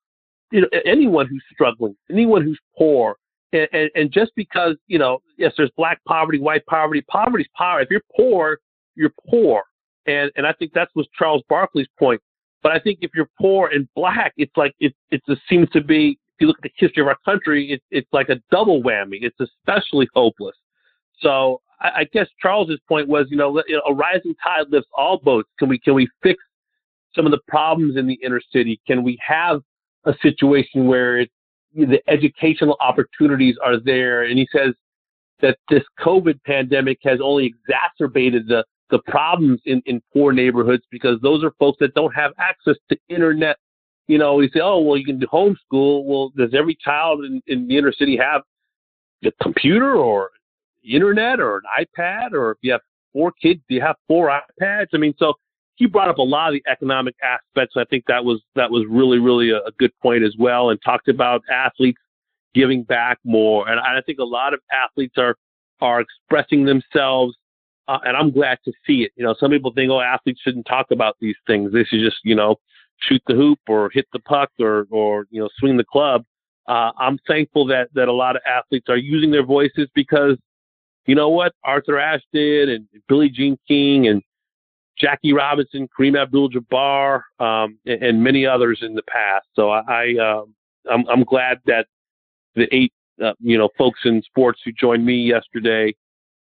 [0.51, 3.17] you know, anyone who's struggling, anyone who's poor,
[3.53, 7.03] and, and, and just because you know, yes, there's black poverty, white poverty.
[7.09, 7.81] Poverty's power.
[7.81, 8.59] If you're poor,
[8.95, 9.63] you're poor,
[10.07, 12.21] and and I think that's was Charles Barkley's point.
[12.63, 15.83] But I think if you're poor and black, it's like it it just seems to
[15.83, 16.19] be.
[16.35, 19.19] If you look at the history of our country, it's it's like a double whammy.
[19.21, 20.57] It's especially hopeless.
[21.21, 25.49] So I, I guess Charles's point was, you know, a rising tide lifts all boats.
[25.59, 26.43] Can we can we fix
[27.15, 28.81] some of the problems in the inner city?
[28.87, 29.63] Can we have
[30.05, 31.33] a situation where it's,
[31.75, 34.25] the educational opportunities are there?
[34.25, 34.75] And he says
[35.41, 41.21] that this COVID pandemic has only exacerbated the the problems in, in poor neighborhoods because
[41.23, 43.57] those are folks that don't have access to internet.
[44.09, 46.05] You know, we say, oh, well, you can do homeschool.
[46.05, 48.43] Well, does every child in, in the inner city have
[49.25, 50.31] a computer or
[50.85, 52.81] internet or an iPad, or if you have
[53.13, 54.87] four kids, do you have four iPads?
[54.95, 55.35] I mean, so
[55.77, 57.75] he brought up a lot of the economic aspects.
[57.77, 60.79] I think that was that was really really a, a good point as well, and
[60.85, 62.01] talked about athletes
[62.55, 63.69] giving back more.
[63.69, 65.37] And I think a lot of athletes are
[65.81, 67.35] are expressing themselves,
[67.89, 69.13] uh, and I'm glad to see it.
[69.17, 71.73] You know, some people think, oh, athletes shouldn't talk about these things.
[71.73, 72.57] They should just, you know,
[73.01, 76.25] shoot the hoop or hit the puck or or you know swing the club.
[76.69, 80.37] Uh, I'm thankful that that a lot of athletes are using their voices because
[81.07, 81.53] you know what?
[81.65, 84.23] Arthur Ashe did, and Billie Jean King, and
[84.99, 89.47] Jackie Robinson, Kareem Abdul-Jabbar, um, and, and, many others in the past.
[89.55, 90.43] So I, I uh,
[90.91, 91.87] I'm, I'm glad that
[92.55, 92.93] the eight,
[93.23, 95.95] uh, you know, folks in sports who joined me yesterday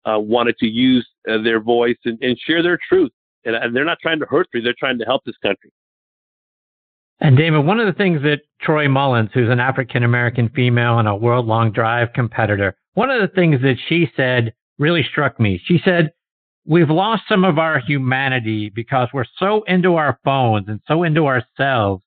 [0.05, 3.13] uh, wanted to use uh, their voice and, and, share their truth.
[3.45, 5.71] And, and they're not trying to hurt me; they're trying to help this country.
[7.21, 11.09] And Damon, one of the things that Troy Mullins, who's an African American female and
[11.09, 15.63] a world long drive competitor, one of the things that she said really struck me.
[15.65, 16.11] She said,
[16.67, 21.27] We've lost some of our humanity because we're so into our phones and so into
[21.27, 22.03] ourselves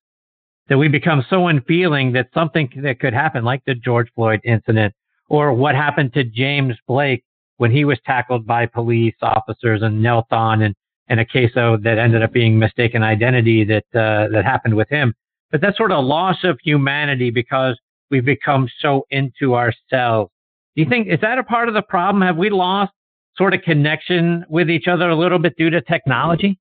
[0.68, 4.94] that we become so unfeeling that something that could happen, like the George Floyd incident
[5.30, 7.24] or what happened to James Blake
[7.56, 10.76] when he was tackled by police officers and knelt on and,
[11.08, 14.90] and a case of, that ended up being mistaken identity that, uh, that happened with
[14.90, 15.14] him.
[15.52, 17.80] But that sort of loss of humanity because
[18.10, 20.32] we've become so into ourselves.
[20.76, 22.22] Do you think is that a part of the problem?
[22.24, 22.94] Have we lost
[23.36, 26.58] sort of connection with each other a little bit due to technology?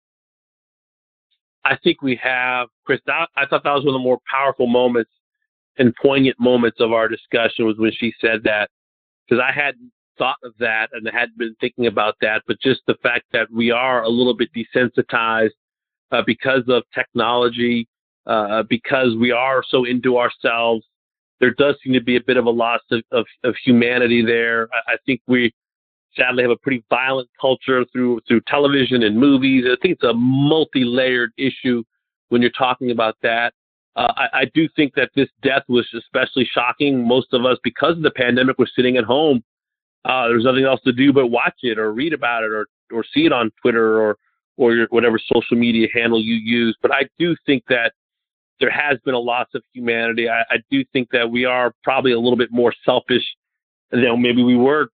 [1.64, 3.00] I think we have, Chris.
[3.06, 5.10] That, I thought that was one of the more powerful moments
[5.78, 8.70] and poignant moments of our discussion was when she said that
[9.26, 12.82] because I hadn't thought of that and I hadn't been thinking about that, but just
[12.86, 15.50] the fact that we are a little bit desensitized
[16.12, 17.88] uh, because of technology,
[18.26, 20.84] uh, because we are so into ourselves
[21.40, 24.68] there does seem to be a bit of a loss of, of, of humanity there.
[24.72, 25.52] I, I, think we
[26.16, 29.64] sadly have a pretty violent culture through through television and movies.
[29.66, 31.82] I think it's a multi-layered issue
[32.28, 33.52] when you're talking about that.
[33.96, 37.06] Uh, I, I, do think that this death was especially shocking.
[37.06, 39.42] Most of us, because of the pandemic, were sitting at home.
[40.04, 43.04] Uh, there's nothing else to do but watch it or read about it or or
[43.14, 44.16] see it on Twitter or
[44.56, 46.76] or your, whatever social media handle you use.
[46.82, 47.92] But I do think that
[48.60, 50.28] there has been a loss of humanity.
[50.28, 53.24] I, I do think that we are probably a little bit more selfish
[53.90, 54.88] than maybe we were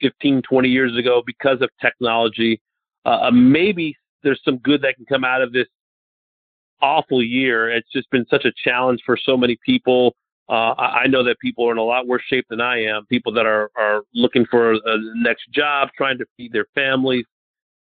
[0.00, 2.60] 15, 20 years ago because of technology.
[3.04, 5.66] Uh, uh, maybe there's some good that can come out of this
[6.80, 7.70] awful year.
[7.70, 10.14] It's just been such a challenge for so many people.
[10.48, 13.06] Uh, I, I know that people are in a lot worse shape than I am.
[13.06, 17.24] People that are are looking for a, a next job, trying to feed their families.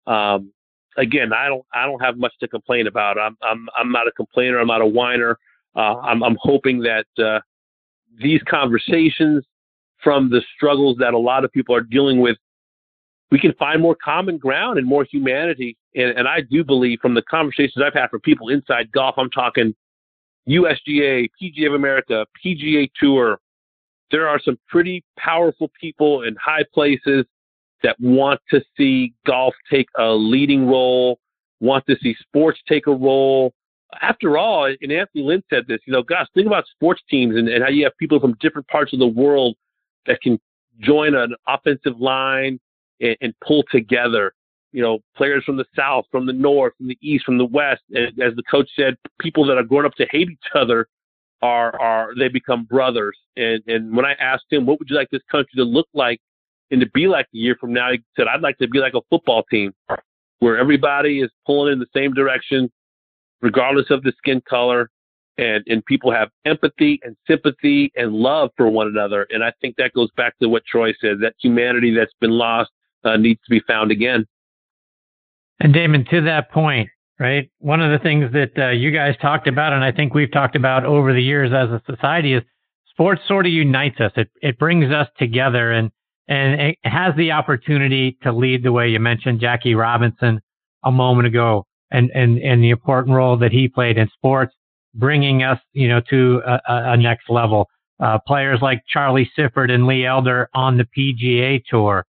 [0.07, 0.53] Um,
[0.97, 3.17] again, I don't I don't have much to complain about.
[3.17, 4.59] I'm I'm I'm not a complainer.
[4.59, 5.37] I'm not a whiner.
[5.75, 7.39] Uh, I'm I'm hoping that uh,
[8.21, 9.43] these conversations
[10.03, 12.37] from the struggles that a lot of people are dealing with,
[13.29, 15.77] we can find more common ground and more humanity.
[15.95, 19.29] And, and I do believe from the conversations I've had from people inside golf, I'm
[19.29, 19.75] talking
[20.49, 23.39] USGA, PGA of America, PGA Tour.
[24.09, 27.25] There are some pretty powerful people in high places
[27.83, 31.19] that want to see golf take a leading role,
[31.59, 33.53] want to see sports take a role.
[34.01, 37.49] After all, and Anthony Lynn said this, you know, gosh, think about sports teams and,
[37.49, 39.55] and how you have people from different parts of the world
[40.05, 40.39] that can
[40.79, 42.59] join an offensive line
[43.01, 44.33] and, and pull together.
[44.71, 47.81] You know, players from the south, from the north, from the east, from the west.
[47.91, 50.87] And as the coach said, people that are grown up to hate each other
[51.41, 53.17] are are they become brothers.
[53.35, 56.21] And and when I asked him, what would you like this country to look like
[56.71, 58.93] and to be like a year from now, he said, I'd like to be like
[58.93, 59.73] a football team
[60.39, 62.71] where everybody is pulling in the same direction,
[63.41, 64.89] regardless of the skin color,
[65.37, 69.27] and, and people have empathy and sympathy and love for one another.
[69.29, 72.71] And I think that goes back to what Troy said that humanity that's been lost
[73.03, 74.25] uh, needs to be found again.
[75.59, 77.51] And Damon, to that point, right?
[77.59, 80.55] One of the things that uh, you guys talked about, and I think we've talked
[80.55, 82.43] about over the years as a society, is
[82.89, 84.11] sports sort of unites us.
[84.15, 85.91] It it brings us together, and
[86.31, 88.87] and it has the opportunity to lead the way.
[88.87, 90.39] You mentioned Jackie Robinson
[90.81, 94.55] a moment ago and, and, and the important role that he played in sports,
[94.95, 97.67] bringing us, you know, to a, a next level.
[97.99, 102.05] Uh, players like Charlie Sifford and Lee Elder on the PGA tour.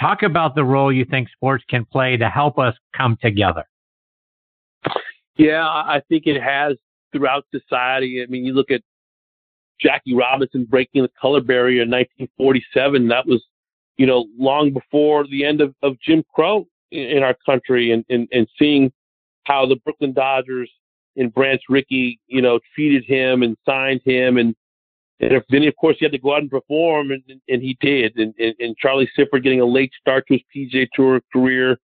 [0.00, 3.64] Talk about the role you think sports can play to help us come together.
[5.36, 6.76] Yeah, I think it has
[7.12, 8.22] throughout society.
[8.22, 8.82] I mean, you look at
[9.80, 13.08] Jackie Robinson breaking the color barrier in 1947.
[13.08, 13.42] That was
[13.96, 18.04] you know, long before the end of, of Jim Crow in, in our country and,
[18.08, 18.92] and, and seeing
[19.44, 20.70] how the Brooklyn Dodgers
[21.16, 24.36] and Branch Rickey, you know, treated him and signed him.
[24.36, 24.54] And,
[25.20, 28.16] and then, of course, he had to go out and perform, and, and he did.
[28.16, 31.78] And, and, and Charlie Sifford getting a late start to his PGA Tour career,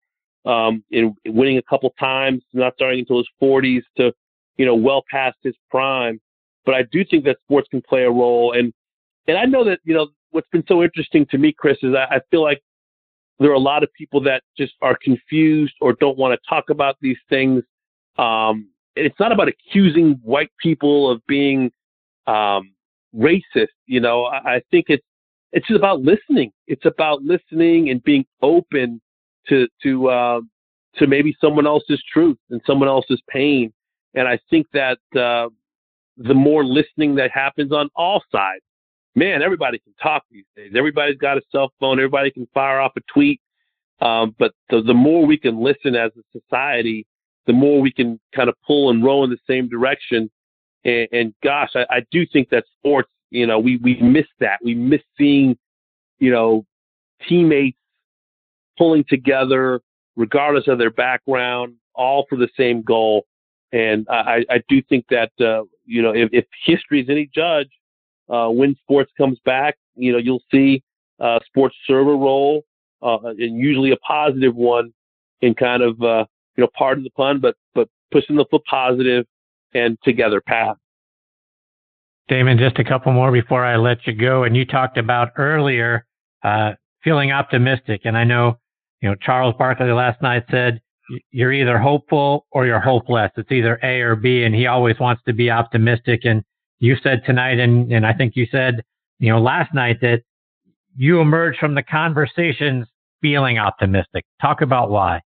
[0.47, 4.13] um, and winning a couple times, not starting until his 40s to,
[4.57, 6.21] you know, well past his prime.
[6.65, 8.53] But I do think that sports can play a role.
[8.53, 8.73] And,
[9.29, 12.17] and I know that, you know, what's been so interesting to me, Chris, is I,
[12.17, 12.63] I feel like
[13.39, 16.71] there are a lot of people that just are confused or don't want to talk
[16.71, 17.63] about these things.
[18.19, 21.71] Um, it's not about accusing white people of being
[22.27, 22.73] um,
[23.15, 23.69] racist.
[23.87, 25.05] You know, I, I think it's
[25.53, 26.53] it's just about listening.
[26.67, 29.01] It's about listening and being open
[29.49, 30.41] to to uh,
[30.97, 33.73] to maybe someone else's truth and someone else's pain.
[34.15, 35.49] And I think that uh,
[36.17, 38.63] the more listening that happens on all sides,
[39.15, 40.73] man, everybody can talk these days.
[40.77, 41.99] Everybody's got a cell phone.
[41.99, 43.41] Everybody can fire off a tweet.
[44.01, 47.07] Um, but the, the more we can listen as a society,
[47.47, 50.31] the more we can kind of pull and row in the same direction.
[50.85, 54.59] And, and gosh, I, I do think that sports, you know, we, we miss that.
[54.63, 55.59] We miss seeing,
[56.19, 56.65] you know,
[57.29, 57.79] teammates
[58.79, 59.81] pulling together,
[60.17, 63.27] regardless of their background, all for the same goal.
[63.73, 67.69] And I, I do think that, uh, you know, if, if history is any judge,
[68.31, 70.83] uh, when sports comes back, you know, you'll see
[71.19, 72.63] uh, sports server role,
[73.03, 74.93] uh, and usually a positive one,
[75.43, 76.25] in kind of uh,
[76.57, 79.27] you know, pardon the pun, but but pushing the foot positive
[79.75, 80.77] and together path.
[82.29, 84.45] Damon, just a couple more before I let you go.
[84.45, 86.07] And you talked about earlier
[86.45, 86.73] uh,
[87.03, 88.59] feeling optimistic, and I know
[89.01, 90.81] you know Charles Barkley last night said
[91.31, 93.33] you're either hopeful or you're hopeless.
[93.37, 96.21] It's either A or B, and he always wants to be optimistic.
[96.25, 96.45] And
[96.81, 98.83] you said tonight, and, and I think you said,
[99.19, 100.23] you know, last night that
[100.97, 102.87] you emerged from the conversations
[103.21, 104.25] feeling optimistic.
[104.41, 105.21] Talk about why.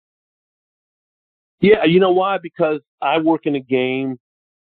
[1.60, 2.38] Yeah, you know why?
[2.42, 4.18] Because I work in a game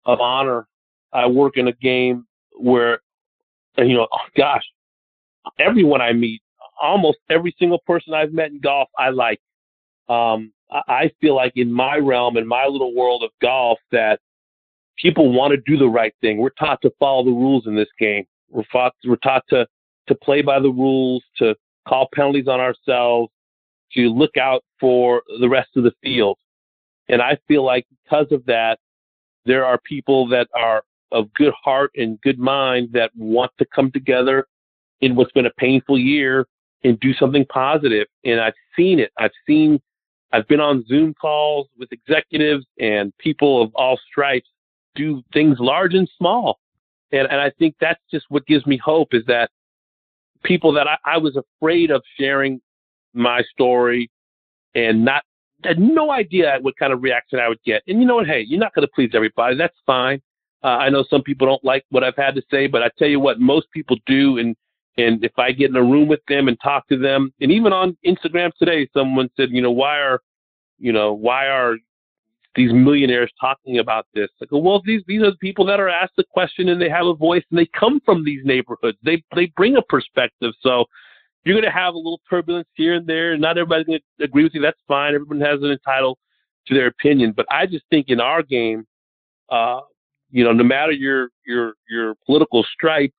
[0.05, 0.67] of honor.
[1.11, 2.25] I work in a game
[2.57, 2.99] where,
[3.77, 4.63] you know, oh, gosh,
[5.59, 6.41] everyone I meet,
[6.81, 9.39] almost every single person I've met in golf, I like.
[10.07, 14.19] Um, I feel like in my realm, in my little world of golf, that
[14.97, 16.37] people want to do the right thing.
[16.37, 18.25] We're taught to follow the rules in this game.
[18.49, 19.67] We're taught, we're taught to,
[20.07, 21.55] to play by the rules, to
[21.87, 23.31] call penalties on ourselves,
[23.93, 26.37] to look out for the rest of the field.
[27.07, 28.79] And I feel like because of that,
[29.45, 33.91] there are people that are of good heart and good mind that want to come
[33.91, 34.47] together
[35.01, 36.47] in what's been a painful year
[36.83, 38.07] and do something positive.
[38.23, 39.11] And I've seen it.
[39.17, 39.79] I've seen,
[40.31, 44.49] I've been on Zoom calls with executives and people of all stripes
[44.95, 46.59] do things large and small.
[47.11, 49.49] And, and I think that's just what gives me hope is that
[50.43, 52.61] people that I, I was afraid of sharing
[53.13, 54.09] my story
[54.73, 55.23] and not
[55.63, 57.81] had no idea what kind of reaction I would get.
[57.87, 58.27] And you know what?
[58.27, 59.57] Hey, you're not going to please everybody.
[59.57, 60.21] That's fine.
[60.63, 63.07] Uh, I know some people don't like what I've had to say, but I tell
[63.07, 64.37] you what, most people do.
[64.37, 64.55] And
[64.97, 67.73] and if I get in a room with them and talk to them, and even
[67.73, 70.21] on Instagram today, someone said, you know, why are,
[70.79, 71.75] you know, why are
[72.55, 74.29] these millionaires talking about this?
[74.39, 77.05] Like, well, these these are the people that are asked the question and they have
[77.05, 78.97] a voice and they come from these neighborhoods.
[79.03, 80.53] They they bring a perspective.
[80.61, 80.85] So
[81.43, 83.37] you're going to have a little turbulence here and there.
[83.37, 84.61] Not everybody's going to agree with you.
[84.61, 85.13] That's fine.
[85.13, 86.17] Everyone has an entitled
[86.67, 87.33] to their opinion.
[87.35, 88.85] But I just think in our game,
[89.49, 89.81] uh,
[90.31, 93.13] you know, no matter your your your political stripe,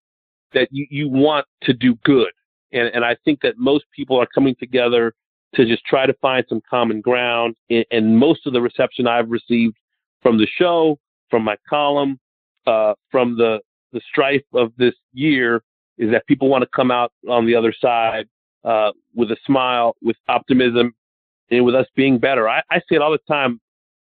[0.52, 2.30] that you, you want to do good.
[2.72, 5.14] And and I think that most people are coming together
[5.56, 7.56] to just try to find some common ground.
[7.90, 9.76] And, most of the reception I've received
[10.22, 10.98] from the show,
[11.30, 12.18] from my column,
[12.66, 13.60] uh, from the
[13.92, 15.62] the strife of this year
[15.96, 18.26] is that people want to come out on the other side
[18.64, 20.92] uh, with a smile, with optimism,
[21.50, 22.48] and with us being better.
[22.48, 23.60] I, I say it all the time.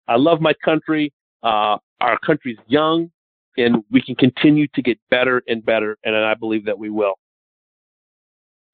[0.07, 1.13] I love my country.
[1.43, 3.11] Uh, our country's young,
[3.57, 7.15] and we can continue to get better and better, and I believe that we will.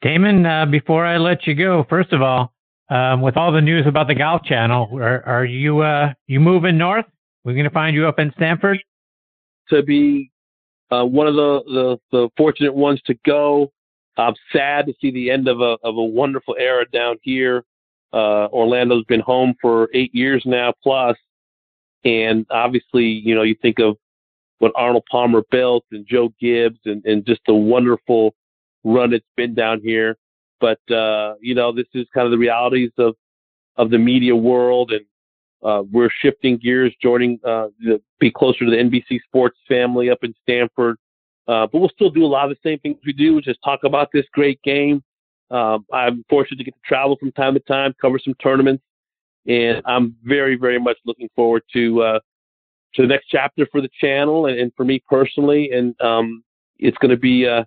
[0.02, 2.52] Damon, uh, before I let you go, first of all,
[2.90, 6.78] um, with all the news about the Golf Channel, are, are you uh, you moving
[6.78, 7.04] north?
[7.44, 8.78] We're going to find you up in Stamford.
[9.70, 10.30] To be
[10.90, 13.70] uh, one of the, the, the fortunate ones to go.
[14.16, 17.64] I'm sad to see the end of a of a wonderful era down here.
[18.12, 21.16] Uh, Orlando's been home for eight years now plus,
[22.04, 23.96] and obviously, you know, you think of
[24.58, 28.34] what Arnold Palmer built and Joe Gibbs and, and just the wonderful
[28.82, 30.16] run it's been down here.
[30.60, 33.14] But uh, you know, this is kind of the realities of
[33.76, 35.04] of the media world, and
[35.62, 40.18] uh, we're shifting gears, joining, uh, the, be closer to the NBC Sports family up
[40.22, 40.96] in Stamford.
[41.46, 43.80] Uh, but we'll still do a lot of the same things we do, just talk
[43.84, 45.02] about this great game.
[45.50, 48.84] Um, I'm fortunate to get to travel from time to time, cover some tournaments,
[49.46, 52.20] and I'm very, very much looking forward to uh,
[52.94, 55.70] to the next chapter for the channel and, and for me personally.
[55.72, 56.44] And um,
[56.78, 57.64] it's going to be uh,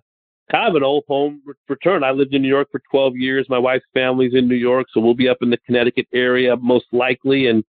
[0.52, 2.04] kind of an old home return.
[2.04, 3.46] I lived in New York for 12 years.
[3.48, 6.86] My wife's family's in New York, so we'll be up in the Connecticut area most
[6.92, 7.46] likely.
[7.46, 7.64] And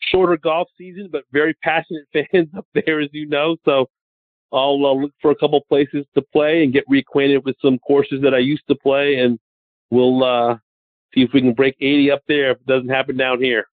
[0.00, 3.56] shorter golf season, but very passionate fans up there, as you know.
[3.64, 3.88] So
[4.52, 8.22] I'll uh, look for a couple places to play and get reacquainted with some courses
[8.22, 9.38] that I used to play, and
[9.90, 10.56] we'll uh,
[11.14, 13.66] see if we can break 80 up there if it doesn't happen down here.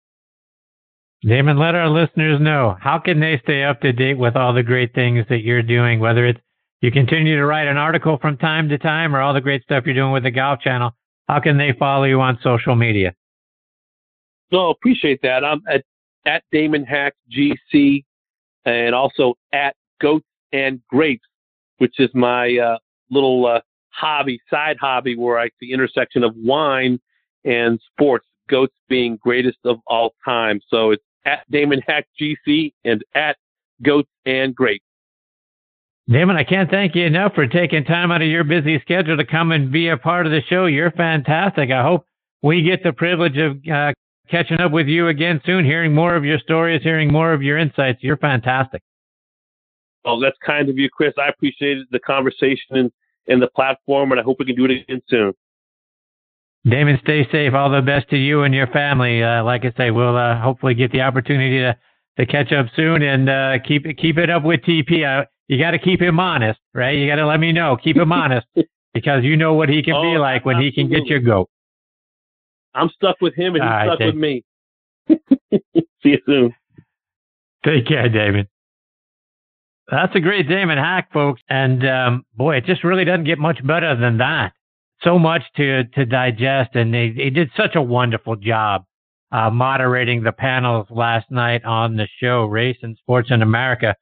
[1.21, 4.61] Damon, let our listeners know how can they stay up to date with all the
[4.61, 6.39] great things that you're doing, whether it's
[6.81, 9.85] you continue to write an article from time to time or all the great stuff
[9.85, 10.91] you're doing with the Golf Channel.
[11.27, 13.15] How can they follow you on social media?
[14.51, 15.43] No, appreciate that.
[15.43, 15.83] I'm at
[16.25, 18.03] at Damon Hack GC,
[18.65, 21.27] and also at Goats and Grapes,
[21.77, 22.77] which is my uh,
[23.09, 26.99] little uh, hobby, side hobby, where I the intersection of wine
[27.43, 28.25] and sports.
[28.47, 30.61] Goats being greatest of all time.
[30.69, 33.37] So it's at Damon Hack GC and at
[33.81, 34.84] Goats and Grapes.
[36.09, 39.25] Damon, I can't thank you enough for taking time out of your busy schedule to
[39.25, 40.67] come and be a part of the show.
[40.67, 41.71] You're fantastic.
[41.71, 42.05] I hope
[42.43, 43.91] we get the privilege of uh,
[44.29, 47.57] catching up with you again soon, hearing more of your stories, hearing more of your
[47.57, 48.03] insights.
[48.03, 48.83] You're fantastic.
[50.03, 51.13] Well, that's kind of you, Chris.
[51.17, 52.91] I appreciate the conversation and,
[53.27, 55.33] and the platform, and I hope we can do it again soon.
[56.69, 57.53] Damon, stay safe.
[57.55, 59.23] All the best to you and your family.
[59.23, 61.75] Uh, like I say, we'll uh, hopefully get the opportunity to,
[62.17, 65.03] to catch up soon and uh, keep it keep it up with TP.
[65.03, 66.97] Uh, you got to keep him honest, right?
[66.97, 67.77] You got to let me know.
[67.81, 68.47] Keep him honest
[68.93, 70.83] because you know what he can oh, be like when absolutely.
[70.83, 71.49] he can get your goat.
[72.73, 74.43] I'm stuck with him and he's right, stuck with me.
[75.09, 76.53] See you soon.
[77.65, 78.47] Take care, David.
[79.89, 81.41] That's a great Damon Hack, folks.
[81.49, 84.53] And um, boy, it just really doesn't get much better than that.
[85.01, 88.85] So much to to digest, and they, they did such a wonderful job
[89.31, 93.95] uh, moderating the panels last night on the show, Race and Sports in America.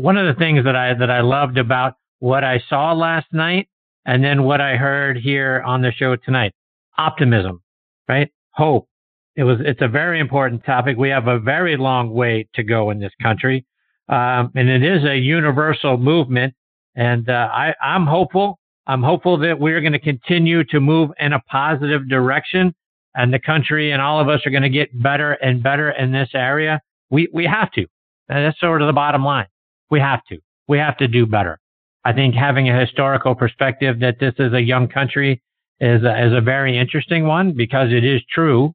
[0.00, 3.68] One of the things that I that I loved about what I saw last night,
[4.04, 6.52] and then what I heard here on the show tonight,
[6.96, 7.62] optimism
[8.08, 8.30] right?
[8.52, 8.88] Hope.
[9.36, 10.96] It was, it's a very important topic.
[10.96, 13.64] We have a very long way to go in this country.
[14.08, 16.54] Um, and it is a universal movement.
[16.96, 18.58] And, uh, I, I'm hopeful.
[18.86, 22.74] I'm hopeful that we're going to continue to move in a positive direction
[23.14, 26.10] and the country and all of us are going to get better and better in
[26.10, 26.80] this area.
[27.10, 27.86] We, we have to.
[28.28, 29.46] That's sort of the bottom line.
[29.90, 30.38] We have to.
[30.66, 31.58] We have to do better.
[32.04, 35.42] I think having a historical perspective that this is a young country
[35.80, 38.72] is a, is a very interesting one because it is true.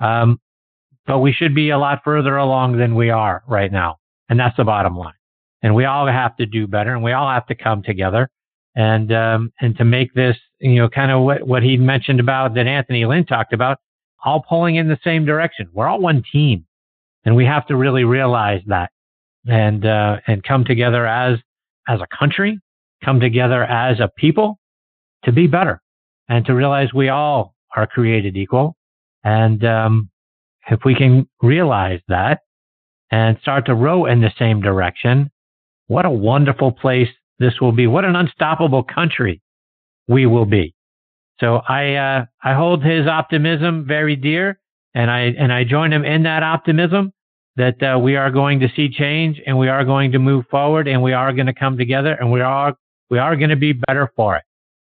[0.00, 0.40] Um,
[1.06, 3.96] but we should be a lot further along than we are right now.
[4.28, 5.14] And that's the bottom line.
[5.62, 8.28] And we all have to do better and we all have to come together
[8.74, 12.54] and, um, and to make this, you know, kind of what, what he mentioned about
[12.54, 13.78] that Anthony Lynn talked about
[14.24, 15.68] all pulling in the same direction.
[15.72, 16.66] We're all one team
[17.24, 18.90] and we have to really realize that
[19.46, 21.38] and, uh, and come together as,
[21.88, 22.58] as a country,
[23.04, 24.58] come together as a people
[25.24, 25.80] to be better
[26.28, 28.76] and to realize we all are created equal.
[29.24, 30.10] And, um,
[30.68, 32.40] if we can realize that
[33.10, 35.30] and start to row in the same direction,
[35.86, 37.08] what a wonderful place
[37.38, 37.86] this will be.
[37.86, 39.40] What an unstoppable country
[40.08, 40.74] we will be.
[41.38, 44.58] So I, uh, I hold his optimism very dear
[44.94, 47.12] and I, and I join him in that optimism
[47.56, 50.86] that uh, we are going to see change and we are going to move forward
[50.86, 52.76] and we are going to come together and we are,
[53.10, 54.44] we are going to be better for it.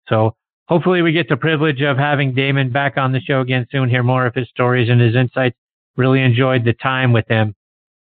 [0.09, 0.35] So
[0.67, 4.03] hopefully we get the privilege of having Damon back on the show again soon, hear
[4.03, 5.55] more of his stories and his insights.
[5.97, 7.55] Really enjoyed the time with him.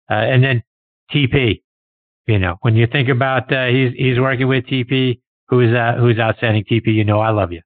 [0.09, 0.63] Uh, and then
[1.13, 1.61] TP,
[2.27, 6.17] you know, when you think about, uh, he's, he's working with TP, who's, uh, who's
[6.19, 7.61] outstanding TP, you know, I love you.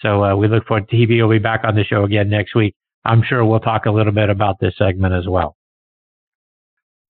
[0.00, 2.54] So, uh, we look forward to TP will be back on the show again next
[2.54, 2.74] week.
[3.04, 5.56] I'm sure we'll talk a little bit about this segment as well.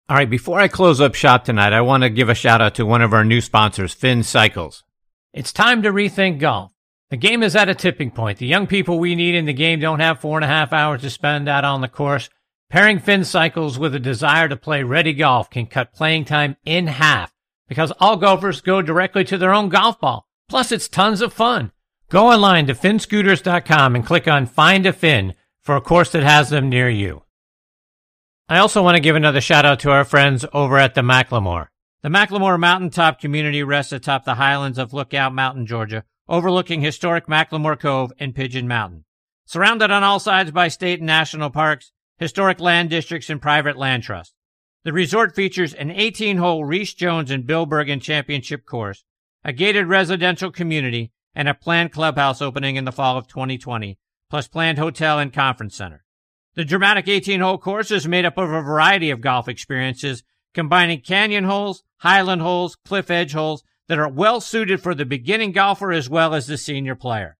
[0.09, 0.29] All right.
[0.29, 3.01] Before I close up shop tonight, I want to give a shout out to one
[3.01, 4.83] of our new sponsors, Finn Cycles.
[5.33, 6.73] It's time to rethink golf.
[7.09, 8.37] The game is at a tipping point.
[8.37, 11.01] The young people we need in the game don't have four and a half hours
[11.01, 12.29] to spend out on the course.
[12.69, 16.87] Pairing Finn Cycles with a desire to play ready golf can cut playing time in
[16.87, 17.33] half
[17.67, 20.27] because all golfers go directly to their own golf ball.
[20.49, 21.71] Plus, it's tons of fun.
[22.09, 26.49] Go online to finscooters.com and click on Find a Fin for a course that has
[26.49, 27.23] them near you.
[28.49, 31.67] I also want to give another shout out to our friends over at the McLemore.
[32.01, 37.77] The McLemore Mountaintop community rests atop the highlands of Lookout Mountain, Georgia, overlooking historic McLemore
[37.77, 39.03] Cove and Pigeon Mountain.
[39.45, 44.03] Surrounded on all sides by state and national parks, historic land districts, and private land
[44.03, 44.33] trusts.
[44.85, 49.03] The resort features an 18-hole Rees Jones and Bill Bergin championship course,
[49.43, 53.97] a gated residential community, and a planned clubhouse opening in the fall of 2020,
[54.29, 56.05] plus planned hotel and conference center.
[56.57, 60.23] The dramatic 18-hole course is made up of a variety of golf experiences,
[60.55, 65.51] combining canyon holes, highland holes, cliff edge holes that are well suited for the beginning
[65.51, 67.37] golfer as well as the senior player.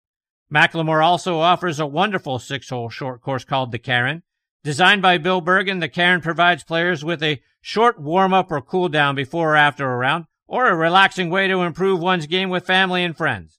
[0.54, 4.22] McLemore also offers a wonderful six-hole short course called the Cairn.
[4.62, 8.88] Designed by Bill Bergin, the Cairn provides players with a short warm up or cool
[8.88, 12.66] down before or after a round, or a relaxing way to improve one's game with
[12.66, 13.58] family and friends.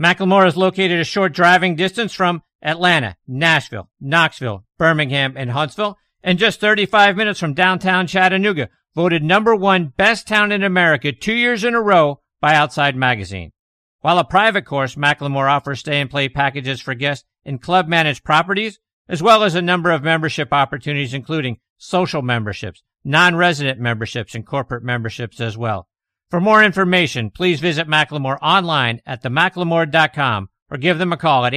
[0.00, 6.38] McLemore is located a short driving distance from Atlanta, Nashville, Knoxville, Birmingham, and Huntsville, and
[6.38, 11.62] just 35 minutes from downtown Chattanooga, voted number one best town in America two years
[11.62, 13.52] in a row by Outside Magazine.
[14.00, 18.24] While a private course, McLemore offers stay and play packages for guests in club managed
[18.24, 18.78] properties,
[19.08, 24.82] as well as a number of membership opportunities, including social memberships, non-resident memberships, and corporate
[24.82, 25.88] memberships as well.
[26.30, 31.52] For more information, please visit McLemore online at themclemore.com or give them a call at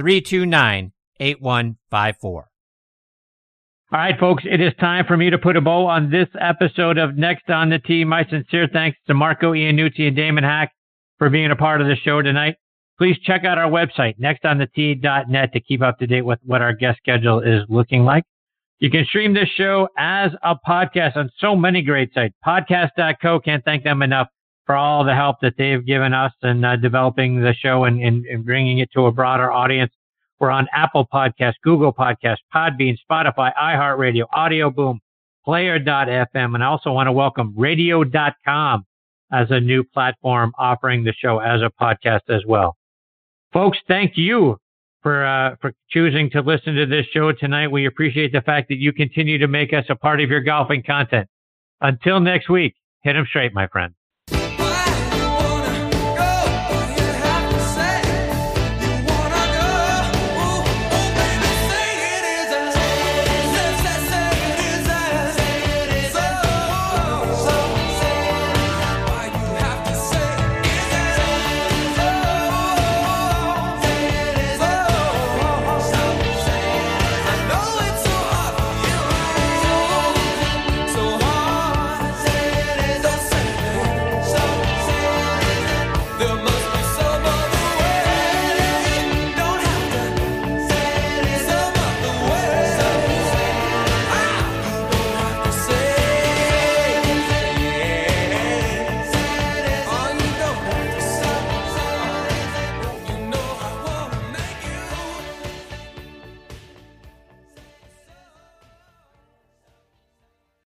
[0.00, 0.94] 800-329-8154.
[2.24, 6.98] All right, folks, it is time for me to put a bow on this episode
[6.98, 8.04] of Next on the Tee.
[8.04, 10.72] My sincere thanks to Marco Iannuzzi and Damon Hack
[11.18, 12.56] for being a part of the show tonight.
[12.98, 16.98] Please check out our website, nextonthetee.net, to keep up to date with what our guest
[16.98, 18.24] schedule is looking like.
[18.80, 22.34] You can stream this show as a podcast on so many great sites.
[22.44, 24.28] Podcast.co, can't thank them enough
[24.66, 28.24] for all the help that they've given us in uh, developing the show and, and,
[28.26, 29.92] and bringing it to a broader audience.
[30.40, 35.00] We're on Apple Podcast, Google Podcast, Podbean, Spotify, iHeartRadio, Audio Boom,
[35.44, 38.84] Player.fm, and I also want to welcome Radio.com
[39.32, 42.76] as a new platform offering the show as a podcast as well.
[43.52, 44.58] Folks, thank you
[45.02, 47.68] for uh, for choosing to listen to this show tonight.
[47.68, 50.82] We appreciate the fact that you continue to make us a part of your golfing
[50.82, 51.28] content.
[51.80, 53.94] Until next week, hit them straight, my friend.